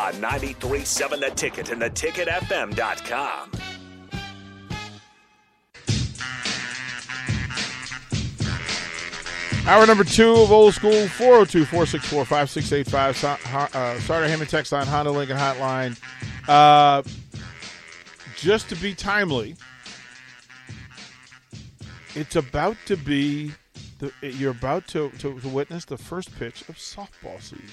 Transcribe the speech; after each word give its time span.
On 0.00 0.14
93.7 0.14 1.20
The 1.20 1.30
Ticket 1.34 1.70
and 1.70 1.82
theticketfm.com. 1.82 3.50
Hour 9.66 9.86
number 9.86 10.04
two 10.04 10.32
of 10.36 10.50
Old 10.50 10.72
School, 10.72 11.06
402 11.06 11.66
464 11.66 12.24
5685. 12.24 13.74
uh, 13.74 14.00
Starter 14.00 14.26
Hammond 14.26 14.48
Text 14.48 14.72
Line, 14.72 14.86
Honda 14.86 15.10
Lincoln 15.10 15.36
Hotline. 15.36 16.00
Uh, 16.48 17.02
just 18.36 18.70
to 18.70 18.76
be 18.76 18.94
timely, 18.94 19.54
it's 22.14 22.36
about 22.36 22.78
to 22.86 22.96
be, 22.96 23.52
the, 23.98 24.10
you're 24.22 24.52
about 24.52 24.88
to, 24.88 25.10
to, 25.18 25.38
to 25.38 25.48
witness 25.50 25.84
the 25.84 25.98
first 25.98 26.34
pitch 26.38 26.66
of 26.70 26.76
softball 26.76 27.38
season. 27.42 27.68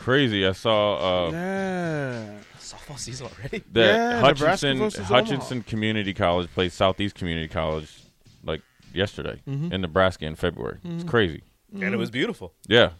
It's 0.00 0.04
crazy. 0.04 0.46
I 0.46 0.52
saw 0.52 1.26
uh, 1.28 1.30
Yeah. 1.32 2.24
Softball 2.58 2.98
season 2.98 3.26
already. 3.26 3.62
that 3.72 3.94
Yeah, 3.96 4.20
Hutchinson 4.20 4.78
Hutchinson 5.04 5.58
Omaha. 5.58 5.68
Community 5.68 6.14
College 6.14 6.48
played 6.54 6.72
Southeast 6.72 7.14
Community 7.16 7.48
College 7.48 7.90
like 8.44 8.62
yesterday 8.94 9.40
Mm-hmm. 9.48 9.72
in 9.72 9.80
Nebraska 9.80 10.24
in 10.26 10.36
February. 10.36 10.78
It's 10.84 11.04
crazy. 11.04 11.42
And 11.72 11.94
it 11.94 11.96
was 11.98 12.10
beautiful. 12.10 12.52
Yeah. 12.66 12.90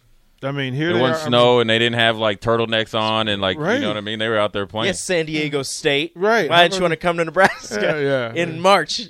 I 0.43 0.53
mean, 0.53 0.73
here 0.75 0.91
It 0.91 1.01
wasn't 1.01 1.23
are. 1.23 1.27
snow 1.29 1.61
and 1.61 1.69
they 1.69 1.79
didn't 1.79 1.99
have 1.99 2.17
like 2.17 2.41
turtlenecks 2.41 2.99
on 2.99 3.29
and 3.29 3.41
like 3.43 3.59
Right. 3.59 3.75
you 3.75 3.81
know 3.81 3.89
what 3.89 3.97
I 3.97 4.01
mean. 4.01 4.19
They 4.19 4.29
were 4.29 4.39
out 4.39 4.53
there 4.53 4.67
playing. 4.67 4.87
Yes, 4.87 5.03
San 5.05 5.27
Diego 5.27 5.63
State. 5.63 6.13
Right. 6.15 6.49
Why 6.49 6.63
didn't 6.63 6.77
you 6.77 6.83
want 6.83 6.93
to 6.93 6.97
come 6.97 7.17
to 7.19 7.25
Nebraska 7.25 7.81
Yeah, 7.83 8.33
yeah. 8.33 8.43
in 8.43 8.61
March? 8.61 9.03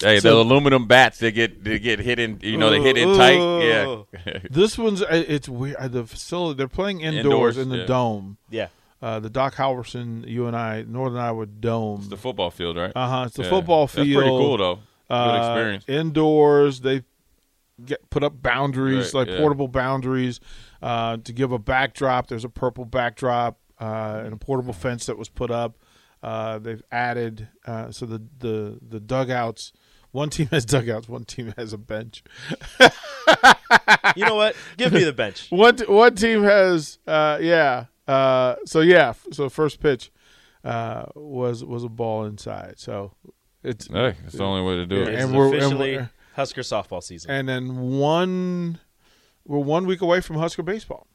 Hey, 0.00 0.20
So- 0.20 0.30
the 0.36 0.40
aluminum 0.42 0.86
bats 0.86 1.18
they 1.18 1.32
get 1.32 1.64
they 1.64 1.78
get 1.78 1.98
hit 1.98 2.18
in 2.18 2.38
you 2.42 2.56
know 2.56 2.70
they 2.70 2.80
hit 2.80 2.96
in 2.96 3.16
tight. 3.16 3.38
Yeah. 3.66 4.02
This 4.50 4.78
one's, 4.78 5.02
uh, 5.02 5.06
it's 5.28 5.48
weird. 5.48 5.76
Uh, 5.76 5.88
The 5.88 6.04
facility, 6.06 6.56
they're 6.58 6.68
playing 6.68 7.00
indoors, 7.00 7.24
Indoors, 7.24 7.58
in 7.58 7.68
the 7.70 7.78
yeah. 7.78 7.86
dome. 7.86 8.36
Yeah. 8.50 8.68
Uh, 9.02 9.20
the 9.20 9.30
Doc 9.30 9.54
Halverson, 9.54 10.26
you 10.26 10.46
and 10.46 10.56
I, 10.56 10.82
Northern 10.82 11.18
Iowa 11.20 11.46
Dome. 11.46 12.00
It's 12.00 12.08
the 12.08 12.16
football 12.16 12.50
field, 12.50 12.76
right? 12.76 12.92
Uh 12.94 13.08
huh. 13.08 13.24
It's 13.26 13.36
the 13.36 13.42
Yeah. 13.44 13.50
football 13.50 13.86
That's 13.86 13.94
field. 13.94 14.14
pretty 14.22 14.30
cool 14.30 14.56
though. 14.56 14.74
Good 14.76 15.14
Uh, 15.14 15.36
experience. 15.38 15.84
Indoors, 15.88 16.80
they 16.80 17.02
get 17.84 18.08
put 18.10 18.22
up 18.24 18.42
boundaries, 18.42 19.14
Right, 19.14 19.20
like 19.20 19.28
yeah. 19.28 19.38
portable 19.38 19.68
boundaries, 19.68 20.40
uh, 20.82 21.16
to 21.18 21.32
give 21.32 21.52
a 21.52 21.58
backdrop. 21.58 22.26
There's 22.28 22.44
a 22.44 22.48
purple 22.48 22.84
backdrop 22.84 23.58
uh, 23.80 24.22
and 24.24 24.32
a 24.32 24.36
portable 24.36 24.72
fence 24.72 25.06
that 25.06 25.16
was 25.18 25.28
put 25.28 25.50
up. 25.50 25.76
Uh, 26.22 26.58
they've 26.58 26.82
added 26.90 27.48
uh, 27.66 27.90
so 27.92 28.04
the, 28.06 28.20
the 28.38 28.78
the 28.86 28.98
dugouts. 29.00 29.72
One 30.12 30.30
team 30.30 30.46
has 30.50 30.64
dugouts. 30.64 31.08
One 31.08 31.24
team 31.24 31.52
has 31.58 31.72
a 31.72 31.78
bench. 31.78 32.22
You 34.16 34.24
know 34.24 34.36
what? 34.36 34.56
Give 34.76 34.92
me 34.92 35.04
the 35.04 35.12
bench. 35.12 35.46
One 35.50 35.76
t- 35.76 35.84
one 35.84 36.14
team 36.14 36.42
has 36.42 36.98
uh, 37.06 37.38
yeah. 37.40 37.84
Uh, 38.06 38.56
so 38.64 38.80
yeah. 38.80 39.12
So 39.32 39.48
first 39.50 39.80
pitch 39.80 40.10
uh, 40.64 41.04
was 41.14 41.62
was 41.64 41.84
a 41.84 41.88
ball 41.88 42.24
inside. 42.24 42.74
So 42.78 43.12
it's 43.62 43.86
Hey, 43.88 44.14
it's 44.24 44.36
the 44.36 44.44
only 44.44 44.62
way 44.62 44.76
to 44.76 44.86
do 44.86 44.96
Yeah, 44.96 45.02
it. 45.02 45.08
It's 45.14 45.24
and 45.24 45.36
we're- 45.36 45.48
and 45.48 45.56
officially 45.58 45.92
we're- 45.96 46.08
Husker 46.34 46.62
softball 46.62 47.02
season. 47.02 47.30
and 47.32 47.48
then 47.48 47.76
one 47.98 48.78
we're 49.44 49.58
one 49.58 49.86
week 49.86 50.00
away 50.00 50.20
from 50.20 50.36
Husker 50.36 50.62
baseball. 50.62 51.06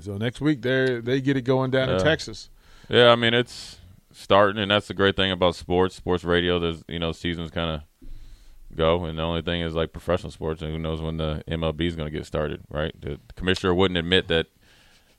So 0.00 0.16
next 0.18 0.40
week 0.40 0.62
they 0.62 1.00
they 1.00 1.20
get 1.20 1.36
it 1.36 1.42
going 1.42 1.70
down 1.72 1.88
in 1.90 1.98
Texas. 1.98 2.50
Yeah, 2.88 3.10
I 3.10 3.16
mean 3.16 3.34
it's 3.34 3.78
starting, 4.12 4.60
and 4.62 4.70
that's 4.70 4.88
the 4.88 4.94
great 4.94 5.16
thing 5.16 5.30
about 5.30 5.54
sports, 5.56 5.94
sports 5.96 6.24
radio. 6.24 6.58
There's 6.58 6.84
you 6.88 6.98
know 6.98 7.12
seasons 7.12 7.50
kind 7.50 7.70
of 7.70 8.06
go, 8.76 9.04
and 9.04 9.18
the 9.18 9.22
only 9.22 9.42
thing 9.42 9.60
is 9.60 9.74
like 9.74 9.92
professional 9.92 10.30
sports, 10.32 10.62
and 10.62 10.70
who 10.72 10.78
knows 10.78 11.00
when 11.00 11.16
the 11.16 11.42
MLB 11.48 11.82
is 11.86 11.96
going 11.96 12.10
to 12.10 12.16
get 12.16 12.26
started, 12.26 12.62
right? 12.70 12.92
The 13.00 13.18
commissioner 13.36 13.74
wouldn't 13.74 13.98
admit 13.98 14.28
that 14.28 14.46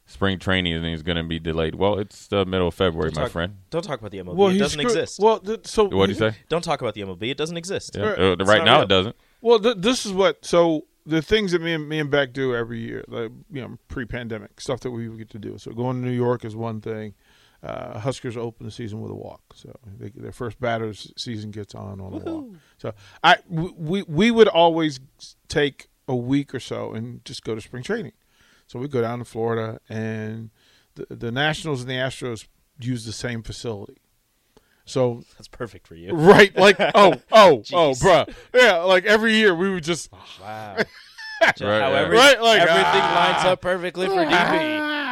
spring 0.06 0.38
training 0.38 0.84
is 0.86 1.02
going 1.03 1.18
to 1.18 1.24
be 1.24 1.40
delayed. 1.40 1.76
Well, 1.76 1.98
it's 2.00 2.28
the 2.28 2.46
middle 2.46 2.68
of 2.68 2.74
February, 2.74 3.12
Don't 3.12 3.16
my 3.18 3.22
talk- 3.24 3.32
friend. 3.32 3.58
Don't 3.70 3.84
talk 3.84 4.00
about 4.00 4.12
the 4.12 4.20
MLB. 4.20 4.50
it 4.50 4.53
he 4.53 4.59
doesn't 4.59 4.80
screw- 4.80 4.90
exist. 4.90 5.20
Well, 5.20 5.40
th- 5.40 5.66
so 5.66 5.86
What 5.86 6.08
do 6.08 6.12
you 6.14 6.18
say? 6.20 6.36
don't 6.50 6.64
talk 6.64 6.82
about 6.82 6.94
the 6.94 7.02
MLB. 7.02 7.30
It 7.32 7.38
doesn't 7.38 7.58
exist. 7.58 7.96
Yeah. 7.98 8.09
Right. 8.09 8.20
Uh, 8.20 8.46
right 8.46 8.66
now, 8.66 8.76
real. 8.76 8.84
it 8.84 8.90
doesn't. 8.90 9.16
Well, 9.42 9.59
th- 9.59 9.78
this 9.80 10.06
is 10.06 10.12
what 10.12 10.44
so 10.46 10.86
the 11.06 11.22
things 11.22 11.52
that 11.52 11.62
me 11.62 11.74
and 11.74 11.88
me 11.88 12.00
and 12.00 12.09
Beck 12.09 12.34
do 12.34 12.56
every 12.56 12.80
year, 12.80 13.03
like 13.08 13.32
you 13.52 13.62
know, 13.62 13.78
pre-pandemic 13.90 14.59
stuff 14.62 14.80
that 14.82 14.92
we 14.92 15.08
get 15.18 15.30
to 15.32 15.40
do. 15.40 15.58
So 15.58 15.72
going 15.72 16.02
to 16.02 16.08
New 16.08 16.16
York 16.16 16.44
is 16.46 16.56
one 16.56 16.82
thing. 16.82 17.14
Uh, 17.63 17.97
Huskers 17.97 18.35
open 18.35 18.66
the 18.66 18.72
season 18.72 19.00
with 19.00 19.09
a 19.09 19.16
walk, 19.16 19.41
so 19.56 19.74
they, 19.97 20.09
their 20.09 20.34
first 20.34 20.59
batters 20.59 21.13
season 21.16 21.50
gets 21.50 21.74
on 21.74 22.01
on 22.01 22.13
a 22.13 22.18
walk. 22.18 22.46
So 22.78 22.94
I 23.24 23.38
we 23.47 24.03
we 24.03 24.31
would 24.31 24.50
always 24.50 25.00
take 25.47 25.88
a 26.07 26.16
week 26.16 26.53
or 26.53 26.59
so 26.59 26.91
and 26.91 27.23
just 27.23 27.44
go 27.44 27.56
to 27.56 27.62
spring 27.62 27.84
training. 27.84 28.12
So 28.68 28.79
we 28.79 28.88
go 28.88 29.02
down 29.02 29.19
to 29.19 29.25
Florida, 29.25 29.79
and 29.88 30.50
the, 30.96 31.07
the 31.09 31.31
Nationals 31.31 31.81
and 31.81 31.90
the 31.90 31.96
Astros 31.96 32.47
use 32.79 33.06
the 33.06 33.13
same 33.13 33.44
facility. 33.44 34.02
So 34.85 35.23
That's 35.38 35.47
perfect 35.47 35.88
for 35.88 35.96
you. 35.96 36.12
right, 36.13 36.56
like 36.57 36.75
oh 36.79 37.13
oh 37.31 37.63
oh, 37.72 37.91
Jeez. 37.91 38.02
bruh, 38.02 38.34
yeah, 38.53 38.78
like 38.79 39.06
every 39.06 39.35
year 39.35 39.56
we 39.56 39.69
would 39.69 39.84
just 39.84 40.12
Wow. 40.41 40.78
Right, 41.41 41.59
How 41.59 41.91
yeah. 41.91 42.02
Right, 42.03 42.41
like, 42.41 42.62
everything 42.62 43.02
ah. 43.03 43.34
lines 43.34 43.46
up 43.46 43.59
perfectly 43.59 44.07
for 44.07 44.13
DB. 44.13 45.03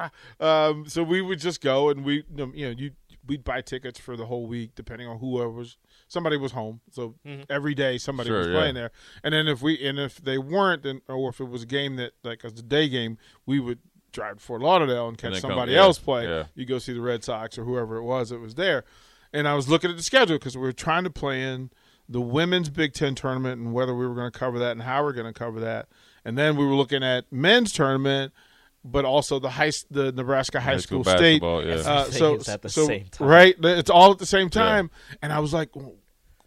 Ah! 0.00 0.10
Um, 0.68 0.86
so 0.88 1.02
we 1.02 1.20
would 1.20 1.38
just 1.40 1.60
go 1.60 1.88
and 1.90 2.04
we, 2.04 2.24
you 2.34 2.46
know, 2.46 2.52
you 2.76 2.92
we'd 3.26 3.44
buy 3.44 3.60
tickets 3.60 4.00
for 4.00 4.16
the 4.16 4.26
whole 4.26 4.46
week, 4.46 4.74
depending 4.74 5.06
on 5.06 5.18
whoever 5.18 5.50
was. 5.50 5.76
Somebody 6.08 6.36
was 6.36 6.50
home, 6.52 6.80
so 6.90 7.14
every 7.48 7.74
day 7.74 7.96
somebody 7.98 8.28
Sure, 8.30 8.38
was 8.38 8.46
yeah. 8.48 8.54
playing 8.54 8.74
there. 8.74 8.90
And 9.22 9.32
then 9.32 9.46
if 9.46 9.62
we 9.62 9.78
and 9.86 9.98
if 9.98 10.16
they 10.16 10.38
weren't, 10.38 10.82
then 10.82 11.02
or 11.08 11.28
if 11.30 11.38
it 11.40 11.48
was 11.48 11.62
a 11.62 11.66
game 11.66 11.96
that 11.96 12.12
like 12.24 12.44
as 12.44 12.58
a 12.58 12.62
day 12.62 12.88
game, 12.88 13.16
we 13.46 13.60
would 13.60 13.78
drive 14.12 14.38
to 14.38 14.42
Fort 14.42 14.60
Lauderdale 14.62 15.06
and 15.06 15.16
catch 15.16 15.34
then 15.34 15.40
come- 15.42 15.50
somebody 15.50 15.72
yeah, 15.72 15.80
else 15.82 15.98
play. 16.00 16.26
yeah. 16.26 16.44
You 16.56 16.66
go 16.66 16.78
see 16.80 16.92
the 16.92 17.00
Red 17.00 17.22
Sox 17.22 17.56
or 17.58 17.64
whoever 17.64 17.96
it 17.98 18.02
was 18.02 18.30
that 18.30 18.40
was 18.40 18.56
there. 18.56 18.84
And 19.32 19.46
I 19.46 19.54
was 19.54 19.68
looking 19.68 19.88
at 19.90 19.96
the 19.96 20.02
schedule 20.02 20.36
because 20.38 20.56
we 20.56 20.62
were 20.62 20.72
trying 20.72 21.04
to 21.04 21.10
play 21.10 21.40
in 21.42 21.70
the 22.08 22.20
women's 22.20 22.70
Big 22.70 22.92
Ten 22.92 23.14
tournament 23.14 23.60
and 23.60 23.72
whether 23.72 23.94
we 23.94 24.04
were 24.04 24.14
going 24.16 24.32
to 24.32 24.36
cover 24.36 24.58
that 24.58 24.72
and 24.72 24.82
how 24.82 25.04
we're 25.04 25.12
going 25.12 25.32
to 25.32 25.38
cover 25.38 25.60
that. 25.60 25.86
And 26.24 26.36
then 26.36 26.56
we 26.56 26.64
were 26.66 26.74
looking 26.74 27.04
at 27.04 27.30
men's 27.30 27.72
tournament, 27.72 28.32
but 28.84 29.04
also 29.04 29.38
the 29.38 29.50
high, 29.50 29.72
the 29.90 30.12
Nebraska 30.12 30.60
high, 30.60 30.72
High 30.72 30.76
school, 30.78 31.04
school 31.04 31.16
state. 31.16 31.40
basketball, 31.42 31.64
yeah. 31.64 31.74
Uh, 31.74 32.04
so 32.10 32.52
at 32.52 32.62
the 32.62 32.68
so- 32.68 32.86
same 32.86 33.06
time. 33.10 33.28
right, 33.28 33.54
it's 33.62 33.90
all 33.90 34.10
at 34.12 34.18
the 34.18 34.26
same 34.26 34.48
time. 34.50 34.90
And 35.22 35.32
I 35.32 35.38
was 35.40 35.52
like, 35.52 35.74
well, 35.76 35.94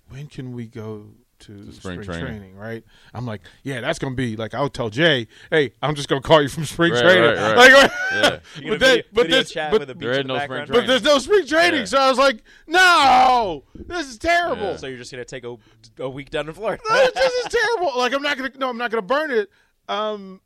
when 0.09 0.27
can 0.27 0.53
we 0.53 0.67
go? 0.67 1.07
To 1.39 1.73
spring, 1.73 2.01
spring 2.01 2.05
training. 2.05 2.25
training. 2.39 2.55
right? 2.55 2.85
I'm 3.13 3.25
like, 3.25 3.41
yeah, 3.63 3.81
that's 3.81 3.99
gonna 3.99 4.15
be 4.15 4.37
like. 4.37 4.53
I'll 4.53 4.69
tell 4.69 4.89
Jay, 4.89 5.27
hey, 5.51 5.73
I'm 5.81 5.93
just 5.93 6.07
gonna 6.07 6.21
call 6.21 6.41
you 6.41 6.47
from 6.47 6.63
spring 6.63 6.93
Right, 6.93 7.01
training. 7.01 7.23
right, 7.37 7.55
right. 7.57 7.73
Like, 7.73 7.91
Yeah. 8.13 8.69
But 8.69 8.79
then, 8.79 9.01
but 9.11 9.29
this, 9.29 9.53
but, 9.53 9.71
with 9.73 9.89
a 9.89 9.95
beach 9.95 10.05
There 10.05 10.15
the 10.19 10.23
no 10.23 10.39
spring 10.39 10.65
but 10.69 10.87
there's 10.87 11.03
no 11.03 11.17
spring 11.19 11.45
training, 11.45 11.79
Yeah. 11.81 11.85
so 11.85 11.97
I 11.97 12.07
was 12.07 12.17
like, 12.17 12.43
no, 12.65 13.63
this 13.75 14.07
is 14.07 14.17
terrible. 14.19 14.71
Yeah. 14.71 14.75
So 14.77 14.87
you're 14.87 14.97
just 14.99 15.11
gonna 15.11 15.25
take 15.25 15.43
a, 15.43 15.57
a 15.99 16.09
week 16.09 16.29
down 16.29 16.47
in 16.47 16.53
Florida? 16.53 16.81
No, 16.89 17.09
this 17.13 17.33
is 17.33 17.51
terrible. 17.51 17.97
Like 17.97 18.13
I'm 18.13 18.21
not 18.21 18.37
gonna 18.37 18.51
no, 18.57 18.69
I'm 18.69 18.77
not 18.77 18.89
gonna 18.91 19.01
burn 19.01 19.31
it. 19.31 19.49
Um, 19.89 20.39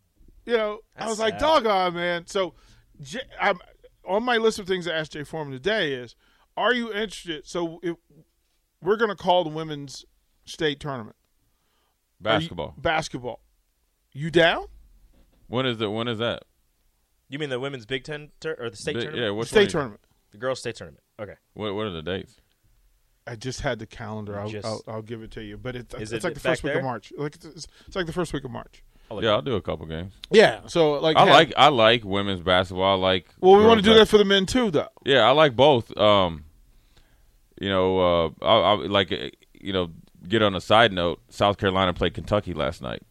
you 0.47 0.58
know, 0.58 0.80
I 0.96 1.00
That's 1.02 1.09
was 1.12 1.19
like, 1.19 1.34
sad. 1.35 1.40
doggone 1.41 1.94
man. 1.94 2.25
So, 2.28 2.53
J- 3.02 3.19
I'm 3.40 3.59
on 4.08 4.24
my 4.24 4.38
list 4.38 4.58
of 4.59 4.66
things 4.68 4.85
to 4.85 4.94
ask 4.94 5.12
Jay 5.12 5.24
Foreman 5.24 5.53
today 5.53 5.94
is, 5.94 6.16
are 6.56 6.74
you 6.74 6.88
interested? 6.91 7.45
So 7.45 7.80
if 7.83 7.95
we're 8.81 8.95
gonna 8.98 9.16
call 9.16 9.44
the 9.44 9.50
women's 9.51 10.06
state 10.45 10.80
tournament 10.80 11.16
Are 12.25 12.31
you- 12.31 12.39
Basketball. 12.39 12.74
basketball. 12.77 13.42
You 14.13 14.31
down? 14.31 14.66
When 15.48 15.66
is 15.66 15.77
the 15.77 15.89
when 15.92 16.07
is 16.07 16.18
that? 16.19 16.44
You 17.30 17.38
mean 17.39 17.50
the 17.50 17.60
women's 17.60 17.86
Big 17.86 18.04
Ten 18.06 18.31
tur- 18.39 18.56
or 18.60 18.69
the 18.69 18.77
state 18.77 18.94
Big- 18.95 19.04
tournament? 19.04 19.25
Yeah, 19.25 19.31
which 19.38 19.50
state 19.50 19.69
tournament. 19.69 20.01
The 20.31 20.38
girls' 20.38 20.60
state 20.60 20.75
tournament. 20.75 21.04
Okay. 21.19 21.36
What 21.54 21.75
what 21.75 21.86
are 21.86 21.92
the 21.92 22.01
dates? 22.01 22.38
I 23.27 23.36
just 23.36 23.60
had 23.60 23.77
the 23.80 23.86
calendar. 23.86 24.39
I'll, 24.39 24.48
Just- 24.48 24.66
I'll, 24.66 24.81
I'll 24.88 25.01
give 25.01 25.21
it 25.21 25.31
to 25.31 25.44
you. 25.44 25.57
But 25.57 25.75
it's, 25.75 25.94
it's 25.95 26.12
it 26.13 26.24
like 26.24 26.33
the 26.33 26.39
back 26.39 26.51
first 26.51 26.63
week 26.63 26.71
there? 26.71 26.80
of 26.80 26.86
March. 26.86 27.12
Like 27.18 27.36
it's, 27.36 27.45
it's 27.45 27.95
like 27.95 28.06
the 28.06 28.13
first 28.13 28.31
week 28.31 28.45
of 28.45 28.51
March. 28.51 28.83
I'll 29.09 29.24
Yeah, 29.24 29.31
I'll 29.31 29.42
do 29.42 29.56
a 29.56 29.62
couple 29.62 29.86
games. 29.86 30.13
Yeah. 30.31 30.62
So 30.68 30.94
like, 30.94 31.18
I 31.18 31.21
have- 31.21 31.30
like 31.30 31.54
I 31.57 31.69
like 31.69 32.04
women's 32.04 32.42
basketball. 32.42 33.00
I 33.00 33.01
like. 33.01 33.27
Well, 33.39 33.56
we 33.57 33.65
want 33.65 33.80
to 33.80 33.83
do 33.83 33.94
that 33.95 34.07
for 34.07 34.18
the 34.18 34.25
men 34.25 34.45
too, 34.45 34.71
though. 34.71 34.89
Yeah, 35.06 35.21
I 35.21 35.31
like 35.31 35.56
both. 35.56 35.95
Um, 35.98 36.44
you 37.59 37.69
know, 37.69 38.00
uh, 38.00 38.30
I, 38.42 38.74
I 38.74 38.74
like 38.88 39.12
uh, 39.12 39.30
you 39.54 39.74
know. 39.74 39.92
Get 40.27 40.42
on 40.42 40.56
a 40.56 40.59
side 40.62 40.92
note. 40.92 41.21
South 41.30 41.57
Carolina 41.57 41.94
played 41.94 42.13
Kentucky 42.13 42.54
last 42.54 42.81
night. 42.81 43.01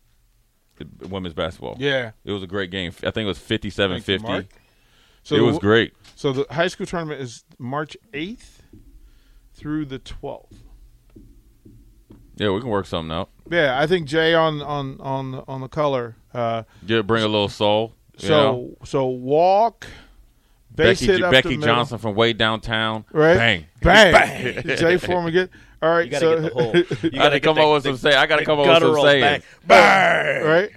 Women's 1.09 1.33
basketball. 1.33 1.77
Yeah. 1.79 2.11
It 2.27 2.33
was 2.33 2.43
a 2.43 2.47
great 2.47 2.71
game. 2.71 2.93
I 2.99 3.11
think 3.11 3.25
it 3.25 3.27
was 3.27 3.39
57-50. 3.39 4.47
So 5.23 5.37
it 5.37 5.39
the- 5.39 5.45
was 5.45 5.59
great. 5.59 5.95
So 6.15 6.33
the 6.35 6.47
high 6.53 6.67
school 6.69 6.85
tournament 6.85 7.23
is 7.23 7.45
March 7.59 7.97
eighth 8.13 8.63
through 9.55 9.87
the 9.87 9.99
twelfth. 9.99 10.63
Yeah, 12.37 12.51
we 12.51 12.61
can 12.61 12.69
work 12.69 12.87
something 12.87 13.11
out. 13.17 13.31
Yeah, 13.51 13.81
I 13.81 13.87
think 13.87 14.07
Jay 14.07 14.35
on 14.35 14.61
on 14.63 15.01
on 15.01 15.45
on 15.49 15.61
the 15.63 15.69
color. 15.69 16.17
Uh, 16.35 16.65
Get 16.87 17.07
bring 17.07 17.23
a 17.25 17.29
little 17.29 17.49
soul. 17.49 17.95
you 18.19 18.29
know? 18.29 18.75
so 18.81 18.87
so 18.87 19.07
walk, 19.07 19.87
base 20.75 21.01
Becky 21.01 21.13
hit 21.13 21.23
up 21.23 21.33
Becky 21.33 21.57
the 21.57 21.65
Johnson 21.65 21.99
from 21.99 22.15
way 22.15 22.33
downtown. 22.35 23.05
right? 23.13 23.37
Bang. 23.37 23.67
bang, 23.81 24.63
bang. 24.63 24.77
Jay 24.77 24.97
Foreman 24.99 25.33
get 25.33 25.51
all 25.83 25.91
right. 25.91 26.05
You 26.07 26.11
gotta 26.11 26.21
so 26.21 26.41
get 26.41 26.55
the 26.55 26.63
whole. 26.63 26.77
You 26.77 26.85
gotta 27.11 27.11
gotta 27.19 27.41
come 27.41 27.57
the- 27.57 27.63
up 27.63 27.73
with 27.75 27.83
the- 27.85 27.89
some 27.91 28.11
say. 28.11 28.17
I 28.17 28.27
gotta 28.27 28.45
come 28.45 28.59
up 28.61 28.67
with 28.67 28.75
some 28.77 28.83
guttural 28.83 29.05
sayings. 29.05 29.45
bang. 29.67 30.43
Bang. 30.43 30.45
right, 30.45 30.71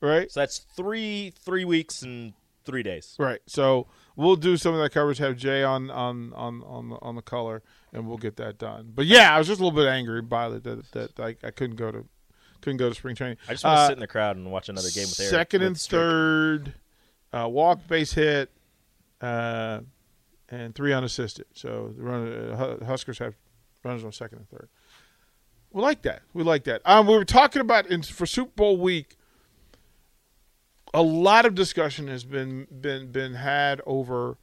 right, 0.00 0.30
So 0.30 0.40
that's 0.40 0.58
three 0.76 1.32
three 1.44 1.64
weeks 1.64 2.02
and 2.02 2.32
three 2.64 2.82
days. 2.82 3.16
right. 3.18 3.40
So 3.46 3.86
we'll 4.16 4.36
do 4.36 4.56
some 4.58 4.74
of 4.74 4.80
that 4.80 4.92
coverage. 4.92 5.18
Have 5.18 5.36
Jay 5.36 5.62
on 5.62 5.90
on 5.90 6.32
on 6.34 6.62
on 6.64 6.88
the, 6.90 6.96
on 6.96 7.14
the 7.16 7.22
color, 7.22 7.62
and 7.92 8.06
we'll 8.06 8.18
get 8.18 8.36
that 8.36 8.58
done. 8.58 8.92
But 8.94 9.06
yeah, 9.06 9.34
I 9.34 9.38
was 9.38 9.46
just 9.46 9.60
a 9.60 9.64
little 9.64 9.76
bit 9.78 9.88
angry 9.88 10.22
by 10.22 10.48
it 10.48 10.64
that 10.64 10.92
that 10.92 11.20
I, 11.20 11.36
I 11.46 11.50
couldn't 11.50 11.76
go 11.76 11.90
to 11.90 12.06
couldn't 12.60 12.76
go 12.76 12.88
to 12.88 12.94
spring 12.94 13.14
training. 13.16 13.38
I 13.48 13.52
just 13.52 13.64
want 13.64 13.76
to 13.76 13.80
Uh, 13.82 13.86
sit 13.88 13.92
in 13.94 14.00
the 14.00 14.06
crowd 14.06 14.36
and 14.36 14.50
watch 14.50 14.68
another 14.68 14.90
game 14.90 15.04
with 15.08 15.18
Eric. 15.20 15.30
Second 15.30 15.60
with 15.60 15.66
and 15.68 15.80
Strick. 15.80 15.98
third, 16.00 16.74
uh, 17.32 17.48
walk, 17.48 17.86
base 17.88 18.12
hit, 18.12 18.50
uh, 19.20 19.80
and 20.50 20.74
three 20.74 20.92
unassisted. 20.92 21.46
So 21.54 21.94
the 21.96 22.02
run, 22.02 22.28
uh, 22.52 22.84
Huskers 22.84 23.18
have 23.18 23.34
runners 23.82 24.04
on 24.04 24.12
second 24.12 24.38
and 24.38 24.48
third. 24.50 24.68
We 25.72 25.80
like 25.82 26.02
that. 26.02 26.22
We 26.34 26.42
like 26.42 26.64
that. 26.64 26.82
Um, 26.84 27.06
we 27.06 27.14
were 27.14 27.24
talking 27.24 27.60
about 27.62 27.86
in, 27.86 28.02
for 28.02 28.26
Super 28.26 28.50
Bowl 28.56 28.76
week. 28.76 29.16
A 30.92 31.02
lot 31.02 31.46
of 31.46 31.54
discussion 31.54 32.08
has 32.08 32.24
been 32.24 32.66
been 32.80 33.12
been 33.12 33.34
had 33.34 33.80
over 33.86 34.36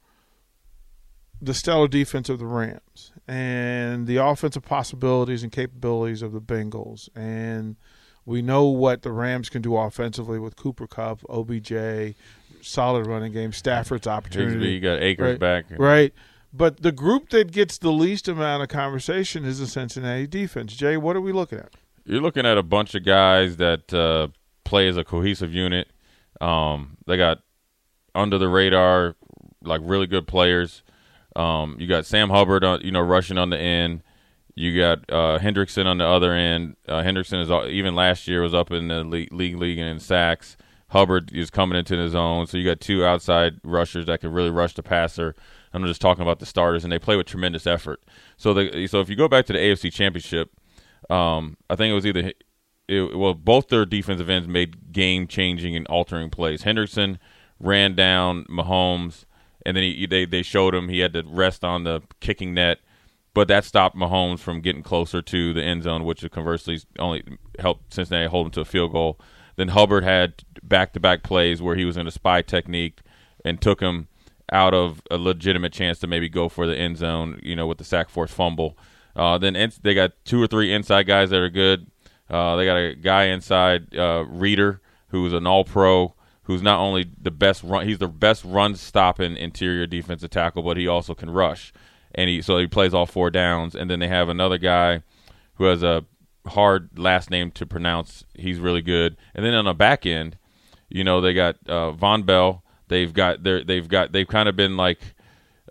the 1.40 1.54
stellar 1.54 1.88
defense 1.88 2.28
of 2.28 2.38
the 2.38 2.46
Rams 2.46 3.12
and 3.26 4.06
the 4.06 4.16
offensive 4.16 4.64
possibilities 4.64 5.42
and 5.42 5.52
capabilities 5.52 6.22
of 6.22 6.32
the 6.32 6.40
Bengals. 6.40 7.08
And 7.14 7.76
we 8.24 8.42
know 8.42 8.64
what 8.64 9.02
the 9.02 9.12
Rams 9.12 9.48
can 9.48 9.62
do 9.62 9.76
offensively 9.76 10.38
with 10.38 10.56
Cooper 10.56 10.86
Kupp, 10.86 11.20
OBJ, 11.30 12.14
solid 12.60 13.06
running 13.06 13.32
game, 13.32 13.52
Stafford's 13.52 14.06
opportunity. 14.06 14.72
you 14.72 14.80
got 14.80 15.00
Akers 15.02 15.32
Right. 15.32 15.38
back. 15.38 15.64
Right. 15.78 16.12
But 16.52 16.82
the 16.82 16.92
group 16.92 17.28
that 17.30 17.52
gets 17.52 17.78
the 17.78 17.92
least 17.92 18.26
amount 18.26 18.62
of 18.62 18.68
conversation 18.68 19.44
is 19.44 19.58
the 19.60 19.66
Cincinnati 19.66 20.26
defense. 20.26 20.74
Jay, 20.74 20.96
what 20.96 21.14
are 21.14 21.20
we 21.20 21.30
looking 21.32 21.58
at? 21.58 21.74
You're 22.04 22.22
looking 22.22 22.46
at 22.46 22.56
a 22.56 22.62
bunch 22.62 22.94
of 22.94 23.04
guys 23.04 23.58
that 23.58 23.92
uh, 23.92 24.28
play 24.64 24.88
as 24.88 24.96
a 24.96 25.04
cohesive 25.04 25.52
unit. 25.52 25.88
Um, 26.40 26.96
they 27.06 27.16
got 27.18 27.38
under 28.14 28.38
the 28.38 28.48
radar, 28.48 29.14
like 29.62 29.82
really 29.84 30.06
good 30.06 30.26
players. 30.26 30.82
Um, 31.38 31.76
you 31.78 31.86
got 31.86 32.04
Sam 32.04 32.30
Hubbard, 32.30 32.64
on, 32.64 32.80
you 32.82 32.90
know, 32.90 33.00
rushing 33.00 33.38
on 33.38 33.50
the 33.50 33.58
end. 33.58 34.02
You 34.54 34.76
got 34.76 34.98
uh, 35.08 35.38
Hendrickson 35.38 35.86
on 35.86 35.98
the 35.98 36.06
other 36.06 36.32
end. 36.32 36.76
Uh, 36.86 37.00
Hendrickson 37.02 37.40
is 37.40 37.70
even 37.70 37.94
last 37.94 38.26
year 38.26 38.42
was 38.42 38.52
up 38.52 38.72
in 38.72 38.88
the 38.88 39.04
league, 39.04 39.32
league 39.32 39.56
league 39.56 39.78
and 39.78 39.88
in 39.88 40.00
sacks. 40.00 40.56
Hubbard 40.88 41.30
is 41.32 41.48
coming 41.50 41.78
into 41.78 41.96
his 41.96 42.14
own, 42.14 42.46
so 42.46 42.56
you 42.56 42.64
got 42.64 42.80
two 42.80 43.04
outside 43.04 43.60
rushers 43.62 44.06
that 44.06 44.20
can 44.20 44.32
really 44.32 44.50
rush 44.50 44.74
the 44.74 44.82
passer. 44.82 45.36
I'm 45.72 45.84
just 45.84 46.00
talking 46.00 46.22
about 46.22 46.40
the 46.40 46.46
starters, 46.46 46.82
and 46.82 46.92
they 46.92 46.98
play 46.98 47.14
with 47.14 47.26
tremendous 47.26 47.66
effort. 47.66 48.02
So, 48.36 48.54
the, 48.54 48.86
so 48.88 49.00
if 49.00 49.08
you 49.10 49.14
go 49.14 49.28
back 49.28 49.46
to 49.46 49.52
the 49.52 49.58
AFC 49.58 49.92
Championship, 49.92 50.50
um, 51.10 51.56
I 51.68 51.76
think 51.76 51.92
it 51.92 51.94
was 51.94 52.06
either 52.06 52.32
it, 52.88 53.16
well, 53.16 53.34
both 53.34 53.68
their 53.68 53.84
defensive 53.84 54.30
ends 54.30 54.48
made 54.48 54.92
game 54.92 55.26
changing 55.26 55.76
and 55.76 55.86
altering 55.88 56.30
plays. 56.30 56.62
Hendrickson 56.62 57.18
ran 57.60 57.94
down 57.94 58.44
Mahomes, 58.46 59.24
and 59.68 59.76
then 59.76 59.84
he, 59.84 60.06
they 60.06 60.24
they 60.24 60.42
showed 60.42 60.74
him 60.74 60.88
he 60.88 61.00
had 61.00 61.12
to 61.12 61.22
rest 61.26 61.62
on 61.62 61.84
the 61.84 62.00
kicking 62.20 62.54
net, 62.54 62.78
but 63.34 63.48
that 63.48 63.66
stopped 63.66 63.94
Mahomes 63.94 64.38
from 64.38 64.62
getting 64.62 64.82
closer 64.82 65.20
to 65.20 65.52
the 65.52 65.62
end 65.62 65.82
zone, 65.82 66.04
which 66.04 66.24
conversely 66.30 66.80
only 66.98 67.22
helped 67.58 67.92
Cincinnati 67.92 68.28
hold 68.28 68.46
him 68.46 68.52
to 68.52 68.62
a 68.62 68.64
field 68.64 68.92
goal. 68.92 69.20
Then 69.56 69.68
Hubbard 69.68 70.04
had 70.04 70.42
back 70.62 70.94
to 70.94 71.00
back 71.00 71.22
plays 71.22 71.60
where 71.60 71.76
he 71.76 71.84
was 71.84 71.98
in 71.98 72.06
a 72.06 72.10
spy 72.10 72.40
technique 72.40 73.00
and 73.44 73.60
took 73.60 73.80
him 73.80 74.08
out 74.50 74.72
of 74.72 75.02
a 75.10 75.18
legitimate 75.18 75.74
chance 75.74 75.98
to 75.98 76.06
maybe 76.06 76.30
go 76.30 76.48
for 76.48 76.66
the 76.66 76.74
end 76.74 76.96
zone, 76.96 77.38
you 77.42 77.54
know, 77.54 77.66
with 77.66 77.76
the 77.76 77.84
sack 77.84 78.08
force 78.08 78.32
fumble. 78.32 78.78
Uh, 79.14 79.36
then 79.36 79.54
they 79.82 79.92
got 79.92 80.12
two 80.24 80.42
or 80.42 80.46
three 80.46 80.72
inside 80.72 81.02
guys 81.02 81.28
that 81.28 81.40
are 81.40 81.50
good. 81.50 81.90
Uh, 82.30 82.56
they 82.56 82.64
got 82.64 82.76
a 82.76 82.94
guy 82.94 83.24
inside, 83.24 83.94
uh, 83.94 84.24
Reader, 84.26 84.80
who's 85.08 85.34
an 85.34 85.46
All 85.46 85.64
Pro, 85.64 86.14
who's 86.48 86.62
not 86.62 86.80
only 86.80 87.06
the 87.20 87.30
best 87.30 87.62
run, 87.62 87.86
he's 87.86 87.98
the 87.98 88.08
best 88.08 88.42
run 88.44 88.74
stopping 88.74 89.36
interior 89.36 89.86
defensive 89.86 90.30
tackle, 90.30 90.62
but 90.64 90.76
he 90.78 90.88
also 90.88 91.14
can 91.14 91.30
rush, 91.30 91.72
and 92.14 92.28
he 92.28 92.42
so 92.42 92.58
he 92.58 92.66
plays 92.66 92.92
all 92.92 93.06
four 93.06 93.30
downs. 93.30 93.76
And 93.76 93.88
then 93.88 94.00
they 94.00 94.08
have 94.08 94.28
another 94.28 94.58
guy 94.58 95.02
who 95.54 95.64
has 95.64 95.82
a 95.82 96.04
hard 96.46 96.98
last 96.98 97.30
name 97.30 97.50
to 97.52 97.66
pronounce. 97.66 98.24
He's 98.34 98.58
really 98.58 98.80
good. 98.82 99.16
And 99.34 99.44
then 99.44 99.54
on 99.54 99.66
the 99.66 99.74
back 99.74 100.06
end, 100.06 100.38
you 100.88 101.04
know, 101.04 101.20
they 101.20 101.34
got 101.34 101.56
uh, 101.68 101.92
Vonn 101.92 102.24
Bell. 102.24 102.64
They've 102.88 103.12
got 103.12 103.42
they 103.44 103.62
they've 103.62 103.86
got 103.86 104.12
they've 104.12 104.26
kind 104.26 104.48
of 104.48 104.56
been 104.56 104.78
like 104.78 105.00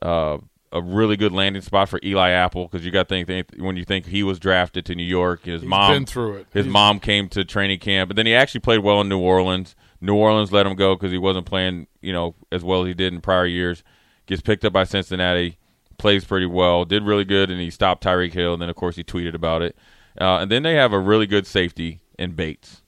uh, 0.04 0.38
a 0.72 0.80
really 0.80 1.18
good 1.18 1.32
landing 1.32 1.64
spot 1.64 1.90
for 1.90 2.00
Eli 2.04 2.30
Apple 2.30 2.68
because 2.68 2.86
you 2.86 2.92
got 2.92 3.10
to 3.10 3.26
think, 3.26 3.50
when 3.58 3.76
you 3.78 3.84
think 3.84 4.06
he 4.06 4.22
was 4.22 4.38
drafted 4.38 4.86
to 4.86 4.94
New 4.94 5.02
York, 5.02 5.46
his 5.46 5.64
mom 5.64 5.92
been 5.92 6.06
through 6.06 6.36
it. 6.36 6.48
His 6.54 6.66
He's- 6.66 6.72
mom 6.72 7.00
came 7.00 7.30
to 7.30 7.44
training 7.44 7.80
camp, 7.80 8.10
but 8.10 8.16
then 8.16 8.28
he 8.28 8.36
actually 8.36 8.60
played 8.62 8.80
well 8.82 9.02
in 9.02 9.10
New 9.10 9.18
Orleans. 9.20 9.76
New 10.02 10.16
Orleans 10.16 10.52
let 10.52 10.66
him 10.66 10.76
go 10.76 10.96
because 10.96 11.12
he 11.12 11.18
wasn't 11.18 11.46
playing, 11.46 11.88
you 12.02 12.14
know, 12.14 12.36
as 12.52 12.64
well 12.64 12.82
as 12.82 12.88
he 12.88 12.94
did 12.94 13.14
in 13.14 13.22
prior 13.22 13.46
years. 13.46 13.84
Gets 14.26 14.42
picked 14.42 14.66
up 14.66 14.74
by 14.74 14.84
Cincinnati, 14.84 15.58
plays 15.98 16.26
pretty 16.26 16.46
well, 16.46 16.86
did 16.86 17.04
really 17.04 17.26
good, 17.26 17.50
and 17.50 17.60
he 17.60 17.70
stopped 17.70 18.04
Tyreek 18.04 18.34
Hill. 18.34 18.54
And 18.54 18.62
then, 18.62 18.70
of 18.70 18.76
course, 18.76 18.96
he 18.96 19.04
tweeted 19.04 19.34
about 19.34 19.62
it. 19.62 19.76
Uh, 20.20 20.40
and 20.40 20.52
then 20.52 20.64
they 20.64 20.76
have 20.76 20.94
a 20.94 21.00
really 21.00 21.28
good 21.28 21.48
safety 21.48 22.02
in 22.18 22.34
Bates. 22.34 22.82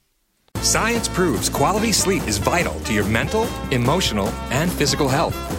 Science 0.62 1.08
proves 1.08 1.50
quality 1.50 1.92
sleep 1.92 2.28
is 2.28 2.38
vital 2.38 2.80
to 2.82 2.94
your 2.94 3.06
mental, 3.06 3.48
emotional, 3.72 4.28
and 4.52 4.72
physical 4.72 5.08
health. 5.08 5.59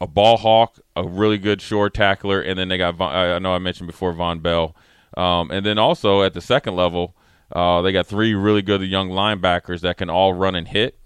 a 0.00 0.06
ball 0.06 0.36
hawk, 0.36 0.78
a 0.94 1.06
really 1.06 1.38
good 1.38 1.60
short 1.60 1.94
tackler, 1.94 2.40
and 2.40 2.58
then 2.58 2.68
they 2.68 2.78
got 2.78 2.96
Vonn, 2.96 3.10
I 3.10 3.38
know 3.38 3.54
I 3.54 3.58
mentioned 3.58 3.88
before 3.88 4.12
Vonn 4.12 4.42
Bell, 4.42 4.76
um, 5.16 5.50
and 5.50 5.64
then 5.66 5.78
also 5.78 6.22
at 6.22 6.34
the 6.34 6.40
second 6.40 6.76
level, 6.76 7.16
uh, 7.50 7.82
they 7.82 7.92
got 7.92 8.06
three 8.06 8.34
really 8.34 8.62
good 8.62 8.82
young 8.82 9.10
linebackers 9.10 9.80
that 9.80 9.96
can 9.96 10.10
all 10.10 10.32
run 10.34 10.54
and 10.54 10.68
hit 10.68 10.98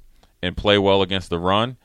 and 0.43 0.57
play 0.57 0.77
well 0.77 1.03
against 1.03 1.31
the 1.31 1.39
run, 1.39 1.77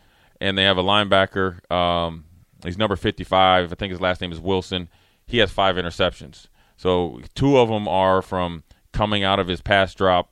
and 0.42 0.58
they 0.58 0.64
have 0.64 0.78
a 0.78 0.84
linebacker. 0.84 1.72
Um, 1.72 2.26
he's 2.64 2.78
number 2.78 2.96
fifty-five. 2.96 3.72
I 3.72 3.76
think 3.76 3.92
his 3.92 4.02
last 4.02 4.20
name 4.20 4.32
is 4.32 4.40
Wilson. 4.40 4.90
He 5.26 5.38
has 5.38 5.52
five 5.52 5.76
interceptions. 5.76 6.48
So 6.76 7.22
two 7.36 7.58
of 7.58 7.70
them 7.70 7.88
are 7.88 8.22
from 8.22 8.64
coming 8.92 9.24
out 9.24 9.40
of 9.40 9.48
his 9.48 9.62
pass 9.62 9.94
drop 9.94 10.32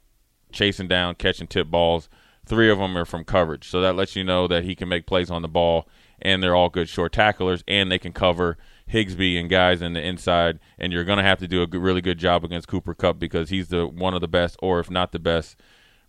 chasing 0.52 0.88
down, 0.88 1.16
catching 1.16 1.48
tip 1.48 1.68
balls. 1.68 2.10
Three 2.46 2.70
of 2.70 2.78
them 2.78 2.98
are 2.98 3.06
from 3.06 3.24
coverage. 3.24 3.70
So 3.70 3.82
that 3.82 3.96
lets 3.96 4.16
you 4.16 4.24
know 4.24 4.48
that 4.48 4.64
he 4.64 4.76
can 4.76 4.88
make 4.88 5.06
plays 5.06 5.32
on 5.32 5.42
the 5.42 5.48
ball, 5.48 5.88
and 6.26 6.42
they're 6.42 6.56
all 6.56 6.70
good 6.70 6.90
short 6.90 7.14
tacklers, 7.14 7.64
and 7.68 7.92
they 7.92 8.00
can 8.00 8.12
cover 8.12 8.58
Higbee 8.88 9.38
and 9.38 9.48
guys 9.48 9.80
in 9.80 9.94
the 9.94 10.02
inside. 10.02 10.60
And 10.80 10.92
you're 10.92 11.04
going 11.04 11.20
to 11.20 11.24
have 11.24 11.38
to 11.38 11.48
do 11.48 11.62
a 11.62 11.68
really 11.68 12.02
good 12.02 12.18
job 12.18 12.44
against 12.44 12.68
Cooper 12.68 12.96
Kupp 12.96 13.20
because 13.20 13.50
he's 13.50 13.68
the 13.68 13.86
one 13.86 14.16
of 14.16 14.22
the 14.22 14.28
best, 14.28 14.58
or 14.60 14.80
if 14.80 14.90
not 14.90 15.12
the 15.12 15.20
best, 15.20 15.56